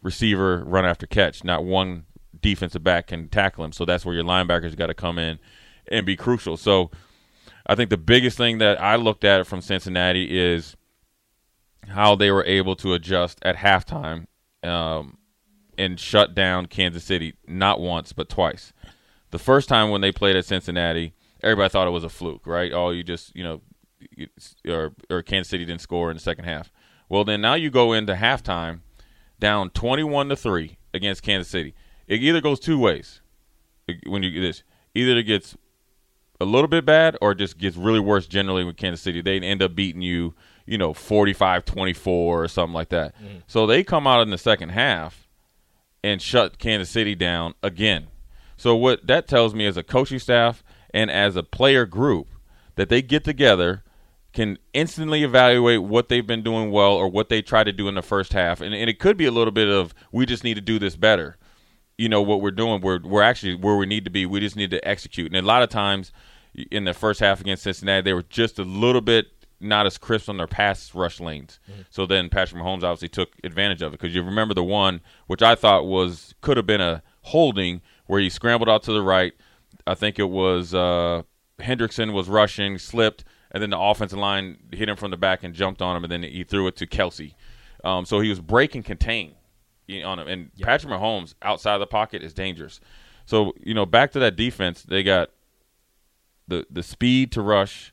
receiver 0.02 0.64
run 0.64 0.87
after 0.87 1.06
catch. 1.06 1.44
Not 1.44 1.64
one 1.64 2.06
defensive 2.40 2.82
back 2.82 3.08
can 3.08 3.28
tackle 3.28 3.62
him. 3.62 3.73
So 3.73 3.85
that's 3.85 4.06
where 4.06 4.14
your 4.14 4.25
linebackers 4.25 4.75
got 4.75 4.87
to 4.87 4.94
come 4.94 5.18
in 5.18 5.38
and 5.87 6.06
be 6.06 6.16
crucial. 6.16 6.56
So 6.56 6.90
I 7.66 7.75
think 7.75 7.90
the 7.90 7.99
biggest 7.99 8.38
thing 8.38 8.56
that 8.58 8.80
I 8.80 8.96
looked 8.96 9.25
at 9.25 9.46
from 9.46 9.61
Cincinnati 9.61 10.38
is 10.38 10.76
how 11.88 12.14
they 12.14 12.30
were 12.30 12.44
able 12.46 12.75
to 12.76 12.94
adjust 12.94 13.38
at 13.42 13.56
halftime 13.56 14.26
um, 14.62 15.18
and 15.76 16.00
shut 16.00 16.35
down 16.35 16.66
Kansas 16.66 17.04
City 17.04 17.35
not 17.46 17.80
once 17.80 18.14
but 18.14 18.30
twice. 18.30 18.73
The 19.30 19.38
first 19.38 19.68
time 19.68 19.90
when 19.90 20.00
they 20.00 20.12
played 20.12 20.37
at 20.37 20.45
Cincinnati, 20.45 21.14
everybody 21.42 21.68
thought 21.71 21.87
it 21.88 21.90
was 21.90 22.04
a 22.04 22.09
fluke, 22.09 22.47
right? 22.47 22.73
Oh, 22.73 22.90
you 22.90 23.02
just 23.02 23.35
you 23.35 23.42
know, 23.45 23.61
you- 24.16 24.28
or 24.68 24.92
or 25.11 25.23
Kansas 25.23 25.50
City 25.50 25.64
didn't 25.64 25.80
score 25.80 26.11
in 26.11 26.16
the 26.16 26.23
second 26.23 26.45
half. 26.45 26.71
Well, 27.09 27.25
then 27.25 27.40
now 27.40 27.54
you 27.54 27.71
go 27.71 27.92
into 27.92 28.14
halftime 28.14 28.80
down 29.38 29.71
twenty-one 29.71 30.28
to 30.28 30.37
three 30.37 30.78
against 30.95 31.23
Kansas 31.23 31.50
City. 31.50 31.75
It 32.06 32.23
either 32.23 32.40
goes 32.40 32.61
two 32.61 32.78
ways 32.78 33.21
when 34.06 34.23
you 34.23 34.30
get 34.30 34.40
this. 34.40 34.62
Either 34.95 35.18
it 35.18 35.25
gets 35.25 35.56
a 36.40 36.45
little 36.45 36.68
bit 36.68 36.85
bad 36.85 37.16
or 37.21 37.33
it 37.33 37.38
just 37.38 37.59
gets 37.59 37.76
really 37.76 38.00
worse 38.00 38.26
generally 38.26 38.64
with 38.64 38.76
Kansas 38.76 39.00
City. 39.00 39.21
They 39.23 39.38
end 39.40 39.62
up 39.62 39.75
beating 39.75 40.02
you, 40.02 40.35
you 40.66 40.76
know, 40.78 40.92
45-24 40.92 42.06
or 42.06 42.49
something 42.49 42.75
like 42.75 42.90
that. 42.90 43.14
Mm-hmm. 43.16 43.38
So 43.47 43.66
they 43.66 43.83
come 43.83 44.06
out 44.06 44.21
in 44.23 44.30
the 44.30 44.38
second 44.38 44.71
half 44.71 45.26
and 46.04 46.21
shut 46.21 46.59
Kansas 46.59 46.90
City 46.90 47.14
down 47.14 47.54
again. 47.62 48.09
So 48.56 48.75
what 48.75 49.06
that 49.06 49.28
tells 49.28 49.54
me 49.54 49.66
as 49.66 49.76
a 49.76 49.82
coaching 49.82 50.18
staff 50.18 50.64
and 50.92 51.10
as 51.10 51.36
a 51.36 51.42
player 51.42 51.86
group 51.86 52.28
that 52.76 52.88
they 52.88 53.02
get 53.02 53.25
together 53.25 53.82
can 54.32 54.58
instantly 54.75 55.25
evaluate 55.25 55.82
what 55.82 56.08
they've 56.08 56.26
been 56.26 56.42
doing 56.42 56.70
well 56.70 56.92
or 56.92 57.08
what 57.08 57.28
they 57.28 57.40
try 57.40 57.64
to 57.64 57.72
do 57.72 57.88
in 57.88 57.94
the 57.94 58.02
first 58.02 58.34
half. 58.34 58.60
And, 58.60 58.75
and 58.75 58.90
it 58.90 58.98
could 58.98 59.16
be 59.16 59.25
a 59.25 59.30
little 59.30 59.50
bit 59.50 59.68
of 59.68 59.94
we 60.12 60.26
just 60.26 60.44
need 60.44 60.54
to 60.54 60.60
do 60.60 60.78
this 60.78 60.94
better. 60.94 61.38
You 61.96 62.10
know 62.10 62.20
what 62.20 62.42
we're 62.42 62.50
doing. 62.50 62.82
We're 62.82 63.00
we're 63.00 63.22
actually 63.22 63.54
where 63.54 63.76
we 63.76 63.86
need 63.86 64.04
to 64.04 64.10
be. 64.10 64.26
We 64.26 64.40
just 64.40 64.56
need 64.56 64.70
to 64.70 64.86
execute. 64.86 65.28
And 65.28 65.36
a 65.36 65.46
lot 65.46 65.62
of 65.62 65.70
times 65.70 66.12
in 66.70 66.84
the 66.84 66.92
first 66.92 67.20
half 67.20 67.40
against 67.40 67.62
Cincinnati, 67.62 68.02
they 68.02 68.12
were 68.12 68.25
just 68.28 68.58
a 68.58 68.64
little 68.64 69.00
bit 69.00 69.28
not 69.58 69.86
as 69.86 69.96
crisp 69.96 70.28
on 70.28 70.36
their 70.36 70.46
pass 70.46 70.94
rush 70.94 71.20
lanes. 71.20 71.58
Mm-hmm. 71.70 71.82
So 71.88 72.04
then 72.04 72.28
Patrick 72.28 72.62
Mahomes 72.62 72.82
obviously 72.82 73.08
took 73.08 73.30
advantage 73.42 73.80
of 73.80 73.94
it 73.94 74.00
because 74.00 74.14
you 74.14 74.22
remember 74.22 74.52
the 74.52 74.62
one 74.62 75.00
which 75.26 75.42
I 75.42 75.54
thought 75.54 75.86
was 75.86 76.34
could 76.42 76.58
have 76.58 76.66
been 76.66 76.82
a 76.82 77.02
holding 77.22 77.80
where 78.06 78.20
he 78.20 78.30
scrambled 78.30 78.68
out 78.68 78.82
to 78.84 78.92
the 78.92 79.02
right. 79.02 79.32
I 79.86 79.94
think 79.94 80.18
it 80.18 80.30
was 80.30 80.75
uh, 80.75 81.22
Hendrickson 81.60 82.12
was 82.12 82.28
rushing, 82.28 82.78
slipped, 82.78 83.25
and 83.50 83.62
then 83.62 83.70
the 83.70 83.78
offensive 83.78 84.18
line 84.18 84.58
hit 84.72 84.88
him 84.88 84.96
from 84.96 85.10
the 85.10 85.16
back 85.16 85.42
and 85.42 85.54
jumped 85.54 85.80
on 85.80 85.96
him, 85.96 86.04
and 86.04 86.12
then 86.12 86.22
he 86.22 86.44
threw 86.44 86.66
it 86.66 86.76
to 86.76 86.86
Kelsey. 86.86 87.34
Um, 87.84 88.04
so 88.04 88.20
he 88.20 88.28
was 88.28 88.40
breaking 88.40 88.82
contain 88.82 89.34
on 90.04 90.18
him, 90.18 90.28
and 90.28 90.50
Patrick 90.60 90.92
Mahomes 90.92 91.34
outside 91.42 91.75
of 91.75 91.80
the 91.80 91.86
pocket 91.86 92.22
is 92.22 92.34
dangerous. 92.34 92.80
So 93.25 93.52
you 93.60 93.75
know, 93.75 93.86
back 93.86 94.12
to 94.12 94.18
that 94.20 94.36
defense, 94.36 94.82
they 94.82 95.02
got 95.02 95.30
the 96.48 96.66
the 96.70 96.82
speed 96.82 97.32
to 97.32 97.42
rush, 97.42 97.92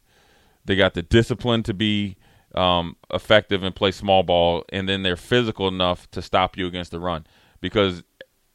they 0.66 0.76
got 0.76 0.94
the 0.94 1.02
discipline 1.02 1.64
to 1.64 1.74
be 1.74 2.18
um, 2.56 2.96
effective 3.12 3.64
and 3.64 3.76
play 3.76 3.92
small 3.92 4.24
ball, 4.24 4.64
and 4.70 4.88
then 4.88 5.04
they're 5.04 5.16
physical 5.16 5.68
enough 5.68 6.10
to 6.12 6.22
stop 6.22 6.58
you 6.58 6.68
against 6.68 6.92
the 6.92 7.00
run. 7.00 7.26
Because 7.62 8.04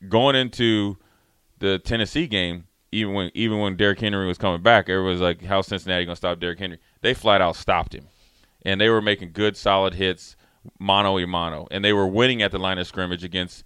going 0.09 0.37
into 0.37 0.99
the 1.59 1.79
Tennessee 1.79 2.27
game, 2.27 2.67
even 2.93 3.15
when 3.15 3.31
even 3.35 3.59
when 3.59 3.77
Derrick 3.77 4.01
Henry 4.01 4.27
was 4.27 4.39
coming 4.39 4.63
back, 4.63 4.89
everybody 4.89 5.13
was 5.13 5.21
like, 5.21 5.43
"How's 5.43 5.67
Cincinnati 5.67 6.05
going 6.05 6.15
to 6.15 6.17
stop 6.17 6.41
Derrick 6.41 6.59
Henry?" 6.59 6.79
They 7.01 7.15
flat 7.15 7.41
out 7.41 7.57
stopped 7.57 7.95
him, 7.95 8.09
and 8.65 8.81
they 8.81 8.89
were 8.89 9.03
making 9.03 9.33
good, 9.33 9.57
solid 9.57 9.95
hits, 9.95 10.37
mano 10.79 11.19
a 11.19 11.27
mano, 11.27 11.67
and 11.71 11.85
they 11.85 11.93
were 11.93 12.07
winning 12.07 12.43
at 12.43 12.51
the 12.51 12.59
line 12.59 12.79
of 12.79 12.87
scrimmage 12.87 13.25
against 13.25 13.65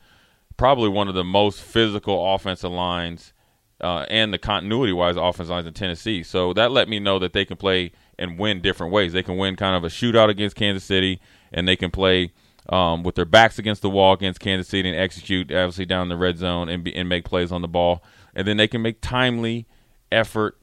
probably 0.56 0.88
one 0.88 1.08
of 1.08 1.14
the 1.14 1.25
most 1.25 1.61
physical 1.61 2.34
offensive 2.34 2.70
lines 2.70 3.32
uh, 3.80 4.06
and 4.08 4.32
the 4.32 4.38
continuity 4.38 4.92
wise 4.92 5.16
offensive 5.16 5.50
lines 5.50 5.66
in 5.66 5.75
Tennessee. 5.75 6.22
So 6.22 6.52
that 6.54 6.70
let 6.70 6.88
me 6.88 6.99
know 6.99 7.18
that 7.18 7.32
they 7.32 7.44
can 7.44 7.56
play 7.56 7.92
and 8.18 8.38
win 8.38 8.61
different 8.61 8.92
ways. 8.92 9.12
They 9.12 9.22
can 9.22 9.37
win 9.37 9.56
kind 9.56 9.75
of 9.75 9.84
a 9.84 9.88
shootout 9.88 10.28
against 10.28 10.56
Kansas 10.56 10.84
City, 10.84 11.20
and 11.52 11.66
they 11.66 11.76
can 11.76 11.90
play 11.90 12.32
um, 12.69 13.02
with 13.02 13.14
their 13.14 13.25
backs 13.25 13.59
against 13.59 13.83
the 13.83 13.90
wall 13.90 14.12
against 14.12 14.40
Kansas 14.40 14.69
City 14.69 14.88
and 14.88 14.99
execute 14.99 15.50
obviously 15.50 15.87
down 15.87 16.09
the 16.09 16.16
red 16.16 16.38
zone 16.38 16.69
and, 16.69 16.85
be, 16.85 16.95
and 16.95 17.09
make 17.09 17.25
plays 17.25 17.52
on 17.52 17.62
the 17.62 17.69
ball. 17.69 18.02
And 18.35 18.47
then 18.47 18.57
they 18.57 18.69
can 18.69 18.83
make 18.83 19.00
timely 19.00 19.66
effort 20.11 20.59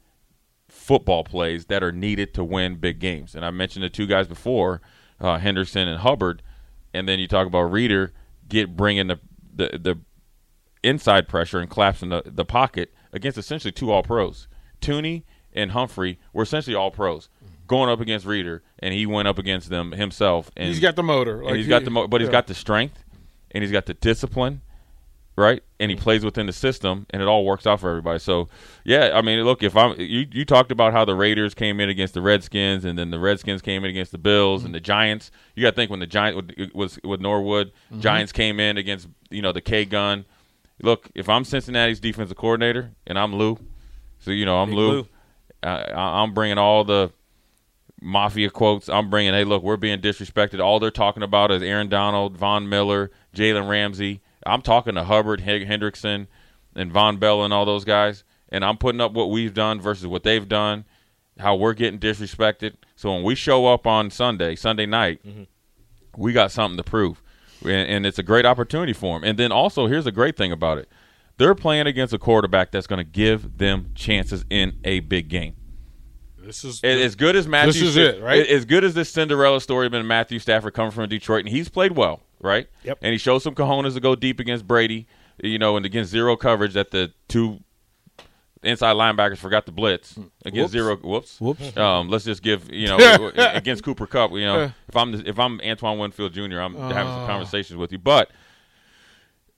football 0.68 1.24
plays 1.24 1.66
that 1.66 1.82
are 1.82 1.92
needed 1.92 2.32
to 2.34 2.44
win 2.44 2.76
big 2.76 2.98
games. 2.98 3.34
And 3.34 3.44
I 3.44 3.50
mentioned 3.50 3.84
the 3.84 3.90
two 3.90 4.06
guys 4.06 4.26
before, 4.26 4.80
uh, 5.20 5.38
Henderson 5.38 5.88
and 5.88 6.00
Hubbard. 6.00 6.42
And 6.92 7.08
then 7.08 7.18
you 7.18 7.28
talk 7.28 7.46
about 7.46 7.70
Reader 7.70 8.12
get 8.48 8.76
bringing 8.76 9.06
the 9.06 9.20
the, 9.54 9.78
the 9.78 9.98
inside 10.82 11.28
pressure 11.28 11.58
and 11.58 11.70
collapsing 11.70 12.08
the, 12.08 12.22
the 12.24 12.44
pocket 12.44 12.92
against 13.12 13.38
essentially 13.38 13.72
two 13.72 13.90
all 13.90 14.02
pros. 14.02 14.48
Thuney 14.80 15.24
and 15.52 15.72
Humphrey 15.72 16.18
were 16.32 16.42
essentially 16.42 16.76
all 16.76 16.90
pros 16.90 17.28
going 17.70 17.88
up 17.88 18.00
against 18.00 18.26
Reader, 18.26 18.62
and 18.80 18.92
he 18.92 19.06
went 19.06 19.28
up 19.28 19.38
against 19.38 19.70
them 19.70 19.92
himself. 19.92 20.50
And 20.56 20.66
He's 20.68 20.80
got 20.80 20.96
the 20.96 21.04
motor. 21.04 21.36
and 21.38 21.46
Like 21.46 21.54
he's 21.56 21.66
he- 21.66 21.70
got 21.70 21.84
the 21.84 21.90
mo- 21.90 22.08
but 22.08 22.20
he's 22.20 22.26
yeah. 22.28 22.32
got 22.32 22.48
the 22.48 22.54
strength 22.54 23.04
and 23.52 23.62
he's 23.62 23.70
got 23.72 23.86
the 23.86 23.94
discipline 23.94 24.60
right 25.36 25.62
and 25.78 25.90
he 25.90 25.96
plays 25.96 26.24
within 26.24 26.46
the 26.46 26.52
system 26.52 27.06
and 27.10 27.22
it 27.22 27.28
all 27.28 27.44
works 27.46 27.64
out 27.66 27.80
for 27.80 27.88
everybody 27.88 28.18
so 28.18 28.48
yeah 28.84 29.12
i 29.14 29.22
mean 29.22 29.42
look 29.44 29.62
if 29.62 29.74
i'm 29.76 29.98
you, 29.98 30.26
you 30.32 30.44
talked 30.44 30.70
about 30.72 30.92
how 30.92 31.04
the 31.04 31.14
raiders 31.14 31.54
came 31.54 31.80
in 31.80 31.88
against 31.88 32.12
the 32.14 32.20
redskins 32.20 32.84
and 32.84 32.98
then 32.98 33.10
the 33.10 33.18
redskins 33.18 33.62
came 33.62 33.84
in 33.84 33.90
against 33.90 34.10
the 34.12 34.18
bills 34.18 34.64
and 34.64 34.74
the 34.74 34.80
giants 34.80 35.30
you 35.54 35.62
got 35.62 35.70
to 35.70 35.76
think 35.76 35.88
when 35.90 36.00
the 36.00 36.06
giant 36.06 36.74
was 36.74 36.98
with 37.04 37.20
norwood 37.20 37.68
mm-hmm. 37.90 38.00
giants 38.00 38.32
came 38.32 38.58
in 38.60 38.76
against 38.76 39.08
you 39.30 39.40
know 39.40 39.52
the 39.52 39.60
k 39.62 39.84
gun 39.84 40.26
look 40.82 41.08
if 41.14 41.28
i'm 41.28 41.44
cincinnati's 41.44 42.00
defensive 42.00 42.36
coordinator 42.36 42.90
and 43.06 43.16
i'm 43.18 43.34
lou 43.34 43.56
so 44.18 44.32
you 44.32 44.44
know 44.44 44.58
i'm 44.60 44.68
Big 44.70 44.78
lou, 44.78 44.90
Lou. 44.90 45.06
I- 45.62 46.20
i'm 46.22 46.34
bringing 46.34 46.58
all 46.58 46.84
the 46.84 47.12
mafia 48.00 48.50
quotes. 48.50 48.88
I'm 48.88 49.10
bringing, 49.10 49.34
hey, 49.34 49.44
look, 49.44 49.62
we're 49.62 49.76
being 49.76 50.00
disrespected. 50.00 50.60
All 50.60 50.80
they're 50.80 50.90
talking 50.90 51.22
about 51.22 51.50
is 51.50 51.62
Aaron 51.62 51.88
Donald, 51.88 52.36
Von 52.36 52.68
Miller, 52.68 53.10
Jalen 53.34 53.68
Ramsey. 53.68 54.20
I'm 54.46 54.62
talking 54.62 54.94
to 54.94 55.04
Hubbard, 55.04 55.42
Hendrickson, 55.42 56.26
and 56.74 56.92
Vonn 56.92 57.18
Bell 57.18 57.44
and 57.44 57.52
all 57.52 57.64
those 57.64 57.84
guys, 57.84 58.24
and 58.48 58.64
I'm 58.64 58.76
putting 58.76 59.00
up 59.00 59.12
what 59.12 59.30
we've 59.30 59.54
done 59.54 59.80
versus 59.80 60.06
what 60.06 60.22
they've 60.22 60.48
done, 60.48 60.84
how 61.38 61.56
we're 61.56 61.74
getting 61.74 61.98
disrespected. 61.98 62.74
So 62.96 63.12
when 63.12 63.22
we 63.22 63.34
show 63.34 63.66
up 63.66 63.86
on 63.86 64.10
Sunday, 64.10 64.56
Sunday 64.56 64.86
night, 64.86 65.20
mm-hmm. 65.26 65.42
we 66.16 66.32
got 66.32 66.52
something 66.52 66.76
to 66.76 66.82
prove, 66.82 67.22
and, 67.62 67.88
and 67.88 68.06
it's 68.06 68.18
a 68.18 68.22
great 68.22 68.46
opportunity 68.46 68.92
for 68.92 69.18
them. 69.18 69.28
And 69.28 69.38
then 69.38 69.52
also, 69.52 69.86
here's 69.86 70.06
a 70.06 70.12
great 70.12 70.36
thing 70.36 70.52
about 70.52 70.78
it: 70.78 70.88
they're 71.38 71.54
playing 71.54 71.86
against 71.86 72.14
a 72.14 72.18
quarterback 72.18 72.70
that's 72.70 72.86
going 72.86 72.98
to 72.98 73.04
give 73.04 73.58
them 73.58 73.90
chances 73.94 74.44
in 74.48 74.78
a 74.84 75.00
big 75.00 75.28
game. 75.28 75.56
This 76.42 76.64
is 76.64 76.80
As- 76.82 77.00
as 77.00 77.14
good 77.16 77.36
as 77.36 77.46
Matthew, 77.46 77.72
This 77.72 77.82
is 77.82 77.96
it, 77.96 78.22
right? 78.22 78.46
As 78.46 78.64
good 78.64 78.84
as 78.84 78.94
this 78.94 79.10
Cinderella 79.10 79.60
story 79.60 79.88
been 79.88 80.06
Matthew 80.06 80.38
Stafford 80.38 80.74
coming 80.74 80.90
from 80.90 81.08
Detroit, 81.08 81.40
and 81.40 81.48
he's 81.48 81.68
played 81.68 81.92
well, 81.92 82.20
right? 82.40 82.66
Yep. 82.84 82.98
And 83.02 83.12
he 83.12 83.18
showed 83.18 83.40
some 83.40 83.54
cojones 83.54 83.94
to 83.94 84.00
go 84.00 84.14
deep 84.14 84.40
against 84.40 84.66
Brady, 84.66 85.06
you 85.42 85.58
know, 85.58 85.76
and 85.76 85.84
against 85.84 86.10
zero 86.10 86.36
coverage 86.36 86.72
that 86.74 86.90
the 86.90 87.12
two 87.28 87.60
inside 88.62 88.94
linebackers 88.94 89.38
forgot 89.38 89.64
to 89.66 89.72
blitz 89.72 90.18
against 90.44 90.56
Whoops. 90.56 90.72
zero. 90.72 90.96
Whoops. 90.96 91.40
Whoops. 91.40 91.76
Um, 91.76 92.08
let's 92.08 92.24
just 92.24 92.42
give 92.42 92.70
you 92.72 92.88
know 92.88 93.30
against 93.36 93.82
Cooper 93.84 94.06
Kupp. 94.06 94.32
You 94.32 94.44
know, 94.44 94.72
if 94.88 94.96
I'm 94.96 95.14
if 95.14 95.38
I'm 95.38 95.60
Antoine 95.62 95.98
Winfield 95.98 96.32
Jr., 96.32 96.60
I'm 96.60 96.74
having 96.74 97.12
Oh. 97.12 97.16
some 97.16 97.26
conversations 97.26 97.76
with 97.76 97.92
you, 97.92 97.98
but 97.98 98.30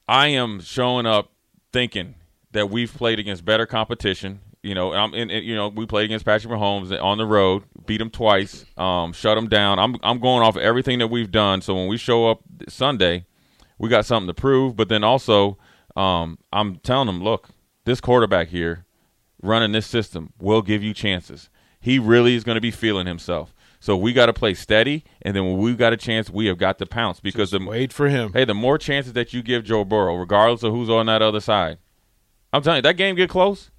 I 0.08 0.28
am 0.28 0.60
showing 0.60 1.06
up 1.06 1.30
thinking 1.72 2.16
that 2.52 2.70
we've 2.70 2.92
played 2.94 3.18
against 3.18 3.44
better 3.44 3.66
competition. 3.66 4.40
You 4.62 4.76
know, 4.76 4.92
I'm 4.92 5.12
in, 5.12 5.28
you 5.28 5.56
know 5.56 5.68
we 5.68 5.86
played 5.86 6.04
against 6.04 6.24
Patrick 6.24 6.52
Mahomes 6.52 6.96
on 7.02 7.18
the 7.18 7.26
road, 7.26 7.64
beat 7.84 8.00
him 8.00 8.10
twice, 8.10 8.64
um, 8.76 9.12
shut 9.12 9.36
him 9.36 9.48
down. 9.48 9.80
I'm 9.80 9.96
I'm 10.02 10.20
going 10.20 10.42
off 10.42 10.56
everything 10.56 11.00
that 11.00 11.08
we've 11.08 11.30
done. 11.32 11.62
So 11.62 11.74
when 11.74 11.88
we 11.88 11.96
show 11.96 12.30
up 12.30 12.42
Sunday, 12.68 13.26
we 13.78 13.88
got 13.88 14.06
something 14.06 14.28
to 14.28 14.34
prove. 14.34 14.76
But 14.76 14.88
then 14.88 15.02
also, 15.02 15.58
um, 15.96 16.38
I'm 16.52 16.76
telling 16.76 17.06
them, 17.06 17.24
look, 17.24 17.48
this 17.84 18.00
quarterback 18.00 18.48
here 18.48 18.86
running 19.42 19.72
this 19.72 19.86
system 19.86 20.32
will 20.38 20.62
give 20.62 20.82
you 20.82 20.94
chances. 20.94 21.50
He 21.80 21.98
really 21.98 22.36
is 22.36 22.44
going 22.44 22.54
to 22.54 22.60
be 22.60 22.70
feeling 22.70 23.08
himself. 23.08 23.52
So 23.80 23.96
we 23.96 24.12
got 24.12 24.26
to 24.26 24.32
play 24.32 24.54
steady, 24.54 25.02
and 25.22 25.34
then 25.34 25.44
when 25.44 25.58
we 25.58 25.74
got 25.74 25.92
a 25.92 25.96
chance, 25.96 26.30
we 26.30 26.46
have 26.46 26.56
got 26.56 26.78
to 26.78 26.86
pounce 26.86 27.18
because 27.18 27.50
the 27.50 27.58
wait 27.58 27.92
for 27.92 28.08
him. 28.08 28.32
Hey, 28.32 28.44
the 28.44 28.54
more 28.54 28.78
chances 28.78 29.14
that 29.14 29.32
you 29.32 29.42
give 29.42 29.64
Joe 29.64 29.84
Burrow, 29.84 30.14
regardless 30.14 30.62
of 30.62 30.72
who's 30.72 30.88
on 30.88 31.06
that 31.06 31.20
other 31.20 31.40
side, 31.40 31.78
I'm 32.52 32.62
telling 32.62 32.76
you, 32.76 32.82
that 32.82 32.96
game 32.96 33.16
get 33.16 33.28
close. 33.28 33.72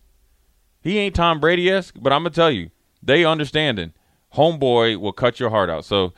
He 0.83 0.99
ain't 0.99 1.15
Tom 1.15 1.39
Brady 1.39 1.69
esque, 1.69 1.95
but 1.99 2.11
I'm 2.11 2.23
gonna 2.23 2.31
tell 2.31 2.51
you, 2.51 2.69
they 3.01 3.23
understanding. 3.25 3.93
Homeboy 4.35 4.97
will 4.97 5.13
cut 5.13 5.39
your 5.39 5.49
heart 5.49 5.69
out. 5.69 5.85
So, 5.85 6.13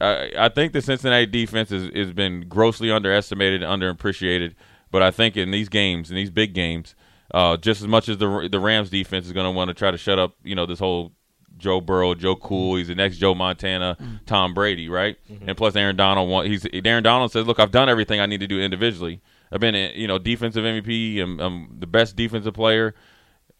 uh, 0.00 0.26
I 0.36 0.48
think 0.48 0.72
the 0.72 0.82
Cincinnati 0.82 1.26
defense 1.26 1.70
has 1.70 1.88
has 1.94 2.12
been 2.12 2.48
grossly 2.48 2.90
underestimated, 2.90 3.62
and 3.62 3.82
underappreciated. 3.82 4.54
But 4.90 5.02
I 5.02 5.10
think 5.10 5.36
in 5.36 5.50
these 5.50 5.68
games, 5.68 6.10
in 6.10 6.16
these 6.16 6.30
big 6.30 6.52
games, 6.54 6.94
uh, 7.32 7.56
just 7.56 7.80
as 7.80 7.86
much 7.86 8.08
as 8.08 8.18
the 8.18 8.48
the 8.50 8.58
Rams 8.60 8.90
defense 8.90 9.26
is 9.26 9.32
going 9.32 9.46
to 9.46 9.50
want 9.50 9.68
to 9.68 9.74
try 9.74 9.90
to 9.90 9.98
shut 9.98 10.18
up, 10.18 10.34
you 10.42 10.54
know, 10.54 10.66
this 10.66 10.78
whole 10.78 11.12
Joe 11.58 11.80
Burrow, 11.80 12.14
Joe 12.14 12.36
Cool, 12.36 12.76
he's 12.76 12.88
the 12.88 12.94
next 12.94 13.18
Joe 13.18 13.34
Montana, 13.34 13.96
Tom 14.26 14.54
Brady, 14.54 14.88
right? 14.88 15.16
And 15.46 15.56
plus 15.56 15.76
Aaron 15.76 15.96
Donald, 15.96 16.28
want, 16.30 16.48
he's 16.48 16.66
Aaron 16.72 17.02
Donald 17.04 17.30
says, 17.32 17.46
"Look, 17.46 17.60
I've 17.60 17.70
done 17.72 17.88
everything 17.88 18.18
I 18.20 18.26
need 18.26 18.40
to 18.40 18.46
do 18.46 18.60
individually. 18.60 19.20
I've 19.52 19.60
been, 19.60 19.74
you 19.94 20.06
know, 20.06 20.18
defensive 20.18 20.64
MVP, 20.64 21.20
I'm, 21.20 21.40
I'm 21.40 21.76
the 21.78 21.86
best 21.86 22.16
defensive 22.16 22.54
player. 22.54 22.94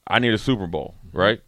I 0.09 0.19
need 0.19 0.33
a 0.35 0.39
Super 0.39 0.67
Bowl, 0.67 0.95
right? 1.13 1.41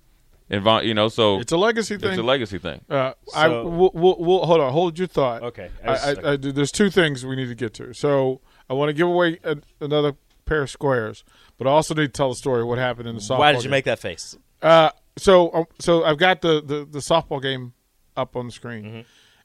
And 0.51 0.63
Von, 0.63 0.85
you 0.85 0.95
know, 0.95 1.09
so 1.09 1.39
It's 1.41 1.53
a 1.53 1.57
legacy 1.57 1.97
thing. 1.97 2.11
it's 2.11 2.19
a 2.19 2.23
legacy 2.23 2.59
thing. 2.59 2.81
Uh, 2.91 3.13
I 3.35 3.49
we'll, 3.49 3.91
we'll, 3.95 4.17
we'll 4.19 4.45
hold 4.47 4.61
on, 4.61 4.73
hold 4.73 4.99
your 4.99 5.07
thought. 5.09 5.43
Okay. 5.43 5.71
I, 5.87 5.93
I, 5.95 6.33
I, 6.33 6.37
there's 6.37 6.73
two 6.73 6.91
things 6.91 7.25
we 7.25 7.37
need 7.37 7.47
to 7.47 7.55
get 7.55 7.73
to. 7.75 7.95
So 7.95 8.41
I 8.69 8.75
want 8.75 8.89
to 8.89 8.93
give 8.93 9.07
away 9.07 9.39
a, 9.45 9.57
another 9.81 10.15
pair 10.47 10.63
of 10.63 10.71
squares, 10.71 11.23
but 11.57 11.67
I 11.69 11.71
also 11.71 11.95
need 11.95 12.07
to 12.07 12.13
tell 12.13 12.29
the 12.31 12.35
story 12.35 12.63
of 12.63 12.67
what 12.67 12.79
happened 12.79 13.09
in 13.09 13.15
the 13.15 13.21
softball. 13.21 13.39
Why 13.39 13.53
did 13.53 13.59
you 13.59 13.63
game. 13.65 13.71
make 13.71 13.85
that 13.85 14.01
face? 14.01 14.37
Uh, 14.61 14.91
so 15.17 15.53
um, 15.55 15.65
so 15.79 16.03
I've 16.05 16.19
got 16.19 16.41
the, 16.43 16.61
the 16.61 16.85
the 16.85 16.99
softball 16.99 17.41
game 17.41 17.73
up 18.17 18.35
on 18.37 18.47
the 18.47 18.53
screen, 18.53 18.85
Mm-hmm. 18.85 19.01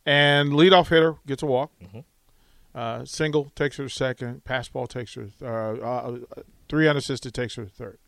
and 0.08 0.52
leadoff 0.54 0.88
hitter 0.90 1.16
gets 1.28 1.44
a 1.44 1.46
walk. 1.46 1.72
Uh, 2.74 3.06
single 3.06 3.52
takes 3.56 3.78
her 3.78 3.84
to 3.86 3.90
second. 3.90 4.44
Pass 4.44 4.68
ball 4.68 4.88
takes 4.88 5.14
her. 5.16 5.28
Uh, 5.42 5.46
uh, 5.86 6.18
three 6.68 6.88
unassisted 6.88 7.34
takes 7.34 7.56
her 7.56 7.66
to 7.66 7.70
third. 7.72 8.00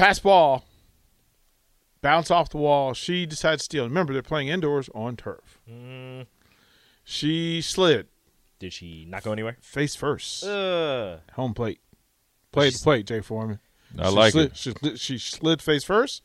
Pass 0.00 0.18
ball 0.18 0.64
bounce 2.00 2.30
off 2.30 2.48
the 2.48 2.56
wall. 2.56 2.94
She 2.94 3.26
decides 3.26 3.60
to 3.62 3.64
steal. 3.64 3.84
Remember, 3.84 4.14
they're 4.14 4.22
playing 4.22 4.48
indoors 4.48 4.88
on 4.94 5.14
turf. 5.16 5.60
Mm. 5.70 6.26
She 7.04 7.60
slid 7.60 8.08
Did 8.58 8.72
she 8.72 9.04
not 9.06 9.22
go 9.22 9.32
anywhere? 9.32 9.58
face 9.60 9.94
first, 9.94 10.42
Uh, 10.44 11.18
home 11.34 11.52
plate, 11.52 11.80
plate 12.50 12.72
the 12.72 12.78
plate. 12.82 13.06
Jay 13.06 13.20
Foreman. 13.20 13.60
I 13.98 14.08
She 14.08 14.14
like 14.14 14.32
slid, 14.32 14.46
it. 14.52 14.56
She, 14.56 14.70
slid- 14.72 14.98
she 15.00 15.18
slid 15.18 15.60
face 15.60 15.84
first. 15.84 16.22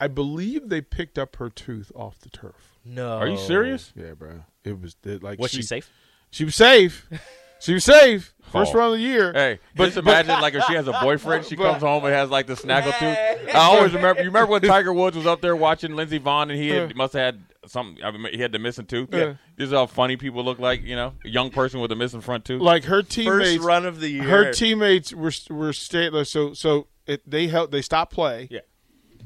I 0.00 0.08
believe 0.08 0.68
they 0.68 0.80
picked 0.80 1.16
up 1.16 1.36
her 1.36 1.50
tooth 1.50 1.92
off 1.94 2.18
the 2.18 2.30
turf. 2.30 2.74
no. 2.84 3.16
Are 3.18 3.28
you 3.28 3.38
serious? 3.38 3.92
Yeah, 3.94 4.14
bro. 4.14 4.44
It 4.64 4.80
was 4.80 4.96
it, 5.04 5.22
like 5.22 5.38
Was 5.38 5.52
she 5.52 5.62
safe? 5.62 5.88
She 6.32 6.44
was 6.44 6.56
safe. 6.56 7.06
She 7.64 7.74
was 7.74 7.84
safe. 7.84 8.32
First 8.52 8.72
Oh. 8.74 8.78
round 8.78 8.94
of 8.94 9.00
the 9.00 9.04
year. 9.04 9.32
Hey, 9.32 9.58
But- 9.74 9.86
just 9.86 9.96
imagine 9.96 10.40
like 10.40 10.54
if 10.54 10.62
she 10.68 10.74
has 10.74 10.86
a 10.86 10.92
boyfriend, 10.92 11.44
she 11.44 11.56
but- 11.56 11.70
comes 11.72 11.82
home 11.82 12.04
and 12.04 12.14
has 12.14 12.30
like 12.30 12.46
the 12.46 12.54
snaggle 12.56 12.92
tooth. 12.92 13.18
I 13.52 13.58
always 13.58 13.92
remember. 13.92 14.20
You 14.22 14.28
remember 14.28 14.52
when 14.52 14.62
Tiger 14.62 14.92
Woods 14.92 15.16
was 15.16 15.26
up 15.26 15.40
there 15.40 15.56
watching 15.56 15.96
Lindsey 15.96 16.20
Vonn 16.20 16.42
and 16.42 16.52
he 16.52 16.68
had, 16.68 16.90
Yeah. 16.90 16.96
must 16.96 17.14
have 17.14 17.22
had 17.34 17.44
something. 17.66 18.04
I 18.04 18.10
mean, 18.12 18.32
he 18.32 18.38
had 18.40 18.52
the 18.52 18.58
missing 18.60 18.86
tooth. 18.86 19.08
Yeah. 19.12 19.34
This 19.56 19.68
is 19.68 19.72
how 19.72 19.86
funny 19.86 20.16
people 20.16 20.44
look 20.44 20.58
like. 20.60 20.82
You 20.84 20.94
know, 20.94 21.14
a 21.24 21.28
young 21.28 21.50
person 21.50 21.80
with 21.80 21.90
a 21.90 21.96
missing 21.96 22.20
front 22.20 22.44
tooth. 22.44 22.60
Like 22.62 22.84
her 22.84 23.02
teammates. 23.02 23.28
First 23.38 23.44
teammates. 23.50 23.64
run 23.64 23.86
of 23.86 24.00
the 24.00 24.08
year. 24.10 24.22
her 24.22 24.52
teammates 24.52 25.12
were 25.12 25.32
were 25.50 25.72
stateless. 25.72 26.28
So 26.28 26.52
so 26.52 26.86
it, 27.06 27.28
they 27.28 27.48
helped. 27.48 27.72
They 27.72 27.82
stopped 27.82 28.12
play. 28.12 28.46
Yeah. 28.52 28.60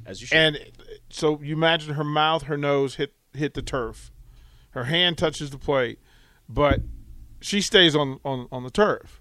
As 0.07 0.23
you 0.23 0.27
should. 0.29 0.39
And 0.39 0.59
so 1.11 1.39
you 1.43 1.55
imagine 1.55 1.95
her 1.95 2.05
mouth, 2.05 2.45
her 2.45 2.57
nose 2.57 2.95
hit 2.95 3.13
hit 3.35 3.53
the 3.53 3.63
turf. 3.63 4.11
Her 4.71 4.85
hand 4.85 5.19
touches 5.19 5.51
the 5.51 5.59
plate, 5.59 5.99
but 6.49 6.81
she 7.41 7.61
stays 7.61 7.95
on, 7.97 8.21
on, 8.25 8.49
on 8.53 8.63
the 8.65 8.71
turf. 8.71 9.21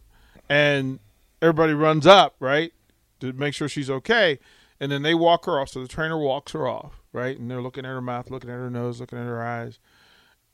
And 0.50 1.00
everybody 1.42 1.74
runs 1.74 2.08
up, 2.08 2.36
right, 2.40 2.72
to 3.20 3.34
make 3.34 3.54
sure 3.54 3.68
she's 3.68 3.90
okay. 3.90 4.40
And 4.80 4.92
then 4.92 5.02
they 5.02 5.14
walk 5.14 5.46
her 5.46 5.60
off. 5.60 5.70
So 5.70 5.82
the 5.82 5.88
trainer 5.88 6.18
walks 6.18 6.52
her 6.54 6.68
off, 6.68 7.02
right? 7.12 7.38
And 7.38 7.50
they're 7.50 7.62
looking 7.62 7.86
at 7.86 7.90
her 7.90 8.02
mouth, 8.02 8.30
looking 8.30 8.50
at 8.50 8.54
her 8.56 8.70
nose, 8.70 9.00
looking 9.00 9.18
at 9.20 9.26
her 9.26 9.44
eyes. 9.44 9.80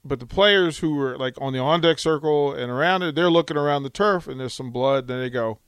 But 0.06 0.20
the 0.20 0.26
players 0.26 0.80
who 0.80 0.96
were 0.96 1.18
like 1.18 1.36
on 1.40 1.54
the 1.54 1.60
on 1.60 1.80
deck 1.82 2.00
circle 2.00 2.54
and 2.54 2.70
around 2.72 3.04
it, 3.04 3.16
they're 3.16 3.30
looking 3.30 3.56
around 3.56 3.84
the 3.84 3.90
turf 3.90 4.28
and 4.28 4.40
there's 4.40 4.54
some 4.54 4.72
blood. 4.72 5.08
Then 5.08 5.20
they 5.20 5.30
go, 5.30 5.60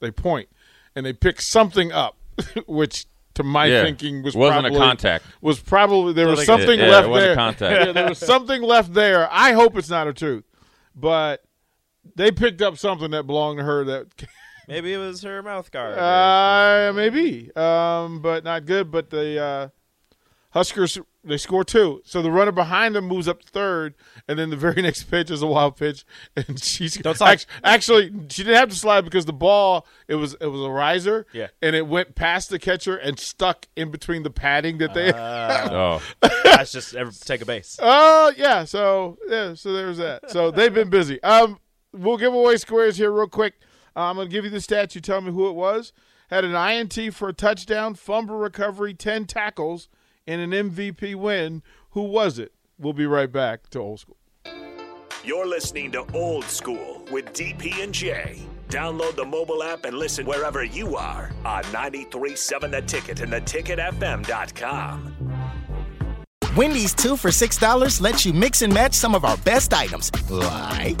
they 0.00 0.10
point 0.10 0.48
and 0.94 1.04
they 1.04 1.12
pick 1.12 1.40
something 1.42 1.92
up, 1.92 2.16
which 2.66 3.06
to 3.34 3.42
my 3.42 3.66
Yeah. 3.66 3.82
thinking 3.84 4.22
was 4.22 4.34
Wasn't 4.34 4.66
a 4.66 4.70
contact. 4.70 5.24
Was 5.42 5.60
probably 5.60 6.14
there 6.14 6.28
was 6.28 6.46
something 6.46 6.78
Yeah, 6.78 6.86
left 7.00 7.12
there. 7.12 7.34
contact. 7.34 7.80
Yeah, 7.86 7.92
there 7.92 8.08
was 8.08 8.18
something 8.18 8.62
left 8.62 8.94
there. 8.94 9.28
I 9.30 9.52
hope 9.52 9.76
it's 9.76 9.90
not 9.90 10.06
a 10.08 10.14
tooth, 10.14 10.44
but 10.96 11.44
they 12.16 12.30
picked 12.32 12.62
up 12.62 12.78
something 12.78 13.10
that 13.12 13.26
belonged 13.26 13.58
to 13.58 13.64
her 13.64 13.84
that 13.84 14.06
Maybe 14.68 14.92
it 14.92 14.98
was 14.98 15.22
her 15.22 15.42
mouth 15.44 15.70
guard. 15.70 15.96
uh, 15.96 16.92
maybe, 16.92 17.54
um, 17.54 18.20
but 18.20 18.42
not 18.42 18.64
good. 18.66 18.90
But 18.90 19.10
the 19.10 19.40
uh, 19.40 19.68
Huskers 20.50 20.98
they 21.24 21.36
score 21.36 21.64
two, 21.64 22.00
so 22.04 22.22
the 22.22 22.30
runner 22.30 22.52
behind 22.52 22.94
them 22.94 23.04
moves 23.04 23.26
up 23.28 23.40
to 23.42 23.48
third, 23.48 23.94
and 24.28 24.38
then 24.38 24.48
the 24.50 24.56
very 24.56 24.80
next 24.82 25.02
pitch 25.04 25.30
is 25.30 25.42
a 25.42 25.46
wild 25.46 25.76
pitch, 25.76 26.04
and 26.36 26.62
she's 26.62 26.94
Don't 26.96 27.14
slide. 27.18 27.32
act- 27.32 27.46
Actually, 27.64 28.10
she 28.28 28.42
didn't 28.44 28.56
have 28.58 28.68
to 28.70 28.74
slide 28.76 29.04
because 29.04 29.24
the 29.26 29.32
ball 29.32 29.86
it 30.08 30.14
was 30.14 30.34
it 30.40 30.46
was 30.46 30.60
a 30.62 30.70
riser, 30.70 31.26
Yeah. 31.32 31.48
and 31.60 31.74
it 31.76 31.86
went 31.86 32.14
past 32.14 32.48
the 32.50 32.58
catcher 32.58 32.96
and 32.96 33.18
stuck 33.18 33.66
in 33.76 33.90
between 33.90 34.22
the 34.22 34.30
padding 34.30 34.78
that 34.78 34.94
they. 34.94 35.12
oh, 35.12 36.00
That's 36.44 36.72
just 36.72 36.94
ever 36.94 37.10
take 37.10 37.42
a 37.42 37.46
base. 37.46 37.78
Oh 37.82 38.32
yeah, 38.36 38.64
so 38.64 39.18
yeah, 39.28 39.54
so 39.54 39.72
there's 39.72 39.98
that. 39.98 40.30
So 40.30 40.50
they've 40.50 40.72
been 40.72 40.90
busy. 40.90 41.22
Um, 41.22 41.58
we'll 41.92 42.16
give 42.18 42.32
away 42.32 42.56
squares 42.56 42.96
here 42.96 43.10
real 43.10 43.26
quick. 43.28 43.54
Uh, 43.94 44.00
I'm 44.10 44.16
gonna 44.16 44.28
give 44.28 44.44
you 44.44 44.50
the 44.50 44.58
stats. 44.58 44.94
You 44.94 45.00
tell 45.00 45.20
me 45.20 45.32
who 45.32 45.48
it 45.48 45.54
was. 45.54 45.92
Had 46.30 46.44
an 46.44 46.54
INT 46.54 47.14
for 47.14 47.28
a 47.28 47.32
touchdown, 47.32 47.94
fumble 47.94 48.36
recovery, 48.36 48.94
ten 48.94 49.26
tackles, 49.26 49.88
and 50.26 50.40
an 50.40 50.70
MVP 50.70 51.14
win. 51.14 51.62
Who 51.90 52.02
was 52.02 52.38
it? 52.38 52.52
We'll 52.78 52.92
be 52.92 53.06
right 53.06 53.30
back 53.30 53.68
to 53.70 53.78
old 53.78 54.00
school. 54.00 54.16
You're 55.24 55.46
listening 55.46 55.90
to 55.92 56.04
Old 56.14 56.44
School 56.44 57.02
with 57.10 57.32
DP 57.32 57.82
and 57.82 57.92
J. 57.92 58.46
Download 58.68 59.16
the 59.16 59.24
mobile 59.24 59.62
app 59.62 59.84
and 59.84 59.98
listen 59.98 60.24
wherever 60.24 60.62
you 60.62 60.96
are 60.96 61.32
on 61.44 61.64
93.7 61.64 62.70
The 62.70 62.82
Ticket 62.82 63.20
and 63.20 63.32
theticketfm.com. 63.32 65.14
Wendy's 66.56 66.94
two 66.94 67.16
for 67.16 67.30
$6 67.30 68.00
lets 68.00 68.24
you 68.24 68.32
mix 68.32 68.62
and 68.62 68.72
match 68.72 68.94
some 68.94 69.14
of 69.14 69.24
our 69.24 69.36
best 69.38 69.74
items, 69.74 70.10
like 70.30 71.00